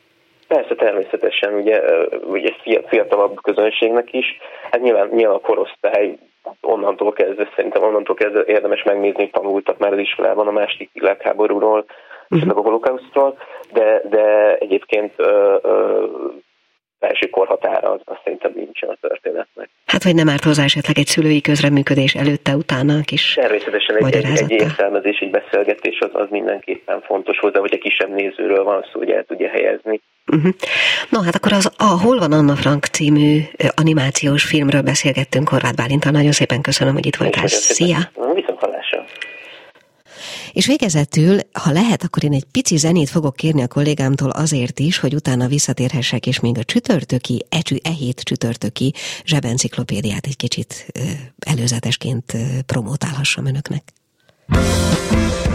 [0.48, 1.80] Persze, természetesen, ugye,
[2.26, 2.52] ugye
[2.86, 4.38] fiatalabb közönségnek is.
[4.70, 6.18] Hát nyilván, nyilván a korosztály
[6.60, 11.84] onnantól kezdve, szerintem onnantól kezdve érdemes megnézni, hogy tanultak már az iskolában a második világháborúról,
[12.28, 12.58] uh-huh.
[12.58, 13.38] a holokausztról,
[13.72, 16.04] de, de egyébként ö, ö,
[16.98, 19.68] felső korhatára az, az szerintem nincsen a történetnek.
[19.86, 24.24] Hát, hogy nem árt hozzá esetleg egy szülői közreműködés előtte, utána is Természetesen egy, egy,
[24.24, 28.98] egy értelmezés, egy beszélgetés az, az mindenképpen fontos hozzá, hogy egy kisebb nézőről van szó,
[28.98, 30.00] hogy el tudja helyezni.
[30.32, 30.52] Uh-huh.
[31.10, 33.40] No, hát akkor az a Hol van Anna Frank című
[33.74, 36.12] animációs filmről beszélgettünk Horváth Bálintal.
[36.12, 37.46] Nagyon szépen köszönöm, hogy itt voltál.
[37.46, 37.98] Szia!
[38.34, 38.67] Viszont!
[40.52, 44.98] És végezetül, ha lehet, akkor én egy pici zenét fogok kérni a kollégámtól azért is,
[44.98, 50.86] hogy utána visszatérhessek, és még a csütörtöki, ecsü, e hét csütörtöki zsebenciklopédiát egy kicsit
[51.38, 52.36] előzetesként
[52.66, 53.82] promotálhassam önöknek.
[54.48, 55.47] utámban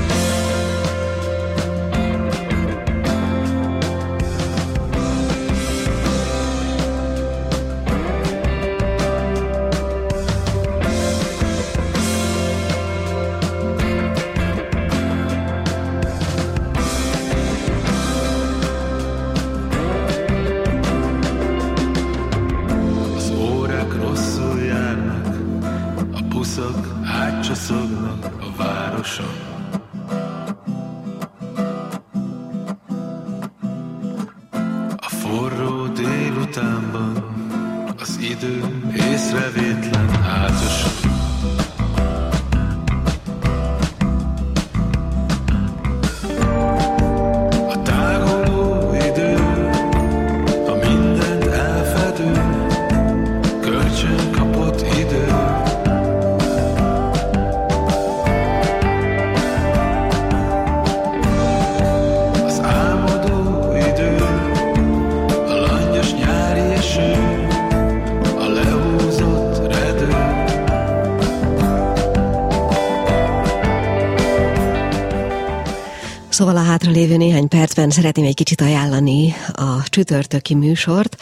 [77.44, 81.18] néhány percben szeretném egy kicsit ajánlani a csütörtöki műsort.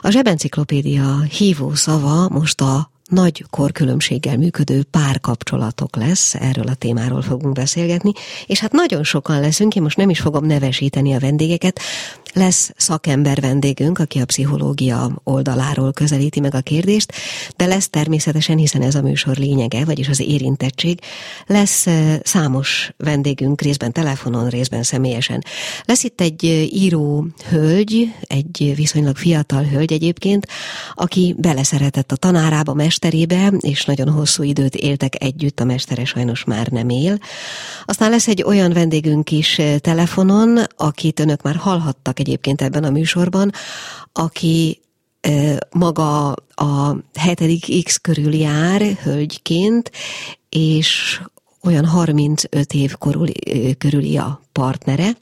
[0.00, 7.54] A Zsebenciklopédia hívó szava most a nagy korkülönbséggel működő párkapcsolatok lesz, erről a témáról fogunk
[7.54, 8.12] beszélgetni,
[8.46, 11.80] és hát nagyon sokan leszünk, én most nem is fogom nevesíteni a vendégeket,
[12.34, 17.12] lesz szakember vendégünk, aki a pszichológia oldaláról közelíti meg a kérdést,
[17.56, 21.00] de lesz természetesen, hiszen ez a műsor lényege, vagyis az érintettség,
[21.46, 21.86] lesz
[22.22, 25.44] számos vendégünk, részben telefonon, részben személyesen.
[25.84, 30.46] Lesz itt egy író hölgy, egy viszonylag fiatal hölgy egyébként,
[30.94, 36.66] aki beleszeretett a tanárába, mesterébe, és nagyon hosszú időt éltek együtt, a mestere sajnos már
[36.66, 37.18] nem él.
[37.84, 43.52] Aztán lesz egy olyan vendégünk is telefonon, akit önök már hallhattak egyébként ebben a műsorban,
[44.12, 44.80] aki
[45.70, 49.90] maga a hetedik X körül jár hölgyként,
[50.48, 51.20] és
[51.62, 53.28] olyan 35 év korul,
[53.78, 55.16] körüli a partnere.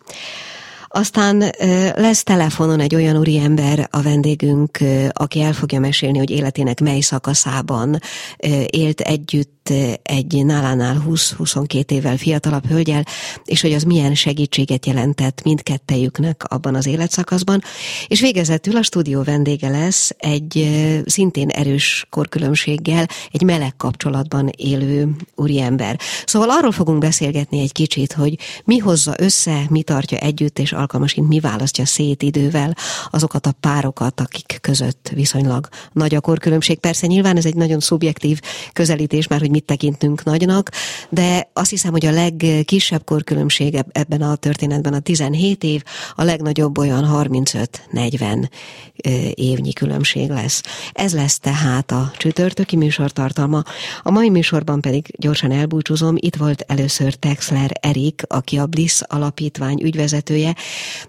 [0.89, 1.53] Aztán
[1.97, 4.79] lesz telefonon egy olyan úriember a vendégünk,
[5.13, 7.99] aki el fogja mesélni, hogy életének mely szakaszában
[8.67, 9.62] élt együtt
[10.03, 13.05] egy nálánál 20-22 évvel fiatalabb hölgyel,
[13.45, 17.63] és hogy az milyen segítséget jelentett mindkettejüknek abban az életszakaszban.
[18.07, 20.71] És végezetül a stúdió vendége lesz egy
[21.07, 26.01] szintén erős korkülönbséggel, egy meleg kapcsolatban élő úriember.
[26.25, 31.29] Szóval arról fogunk beszélgetni egy kicsit, hogy mi hozza össze, mi tartja együtt, és alkalmasint
[31.29, 32.77] mi választja szét idővel
[33.11, 36.79] azokat a párokat, akik között viszonylag nagy a korkülönbség.
[36.79, 38.41] Persze nyilván ez egy nagyon szubjektív
[38.73, 40.71] közelítés, már hogy mit tekintünk nagynak,
[41.09, 45.83] de azt hiszem, hogy a legkisebb korkülönbség ebben a történetben a 17 év,
[46.15, 48.49] a legnagyobb olyan 35-40
[49.35, 50.63] évnyi különbség lesz.
[50.93, 53.63] Ez lesz tehát a csütörtöki műsor tartalma.
[54.03, 56.15] A mai műsorban pedig gyorsan elbúcsúzom.
[56.19, 60.55] Itt volt először Texler Erik, aki a Bliss alapítvány ügyvezetője,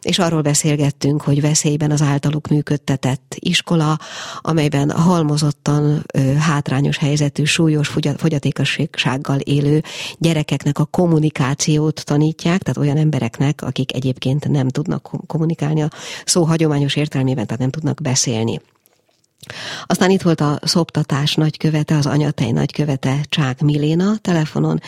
[0.01, 3.99] és arról beszélgettünk, hogy veszélyben az általuk működtetett iskola,
[4.41, 6.05] amelyben halmozottan
[6.39, 7.87] hátrányos helyzetű, súlyos
[8.33, 9.83] fogyatékossággal élő
[10.17, 15.89] gyerekeknek a kommunikációt tanítják, tehát olyan embereknek, akik egyébként nem tudnak kommunikálni a
[16.25, 18.61] szó hagyományos értelmében, tehát nem tudnak beszélni.
[19.85, 24.79] Aztán itt volt a szoptatás nagykövete, az anyatej nagykövete Csák Miléna telefonon.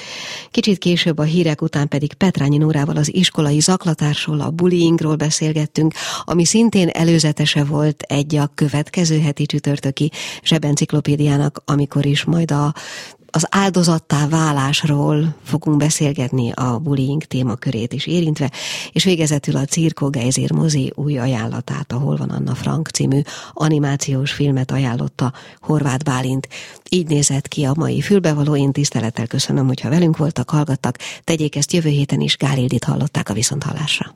[0.52, 5.94] Kicsit később a hírek után pedig Petrányi Nórával az iskolai zaklatásról, a bullyingról beszélgettünk,
[6.24, 10.12] ami szintén előzetese volt egy a következő heti csütörtöki
[10.44, 12.74] zsebenciklopédiának, amikor is majd a
[13.36, 18.52] az áldozattá válásról fogunk beszélgetni a bullying témakörét is érintve,
[18.92, 23.22] és végezetül a Cirko Geizér mozi új ajánlatát, ahol van Anna Frank című
[23.54, 26.48] animációs filmet ajánlotta Horváth Bálint.
[26.90, 31.74] Így nézett ki a mai fülbevaló, én tisztelettel köszönöm, hogyha velünk voltak, hallgattak, tegyék ezt
[31.74, 34.16] jövő héten is, Gálildit hallották a viszonthallásra.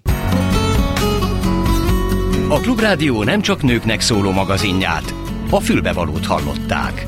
[2.50, 5.14] A Klubrádió nem csak nőknek szóló magazinját,
[5.50, 7.08] a fülbevalót hallották.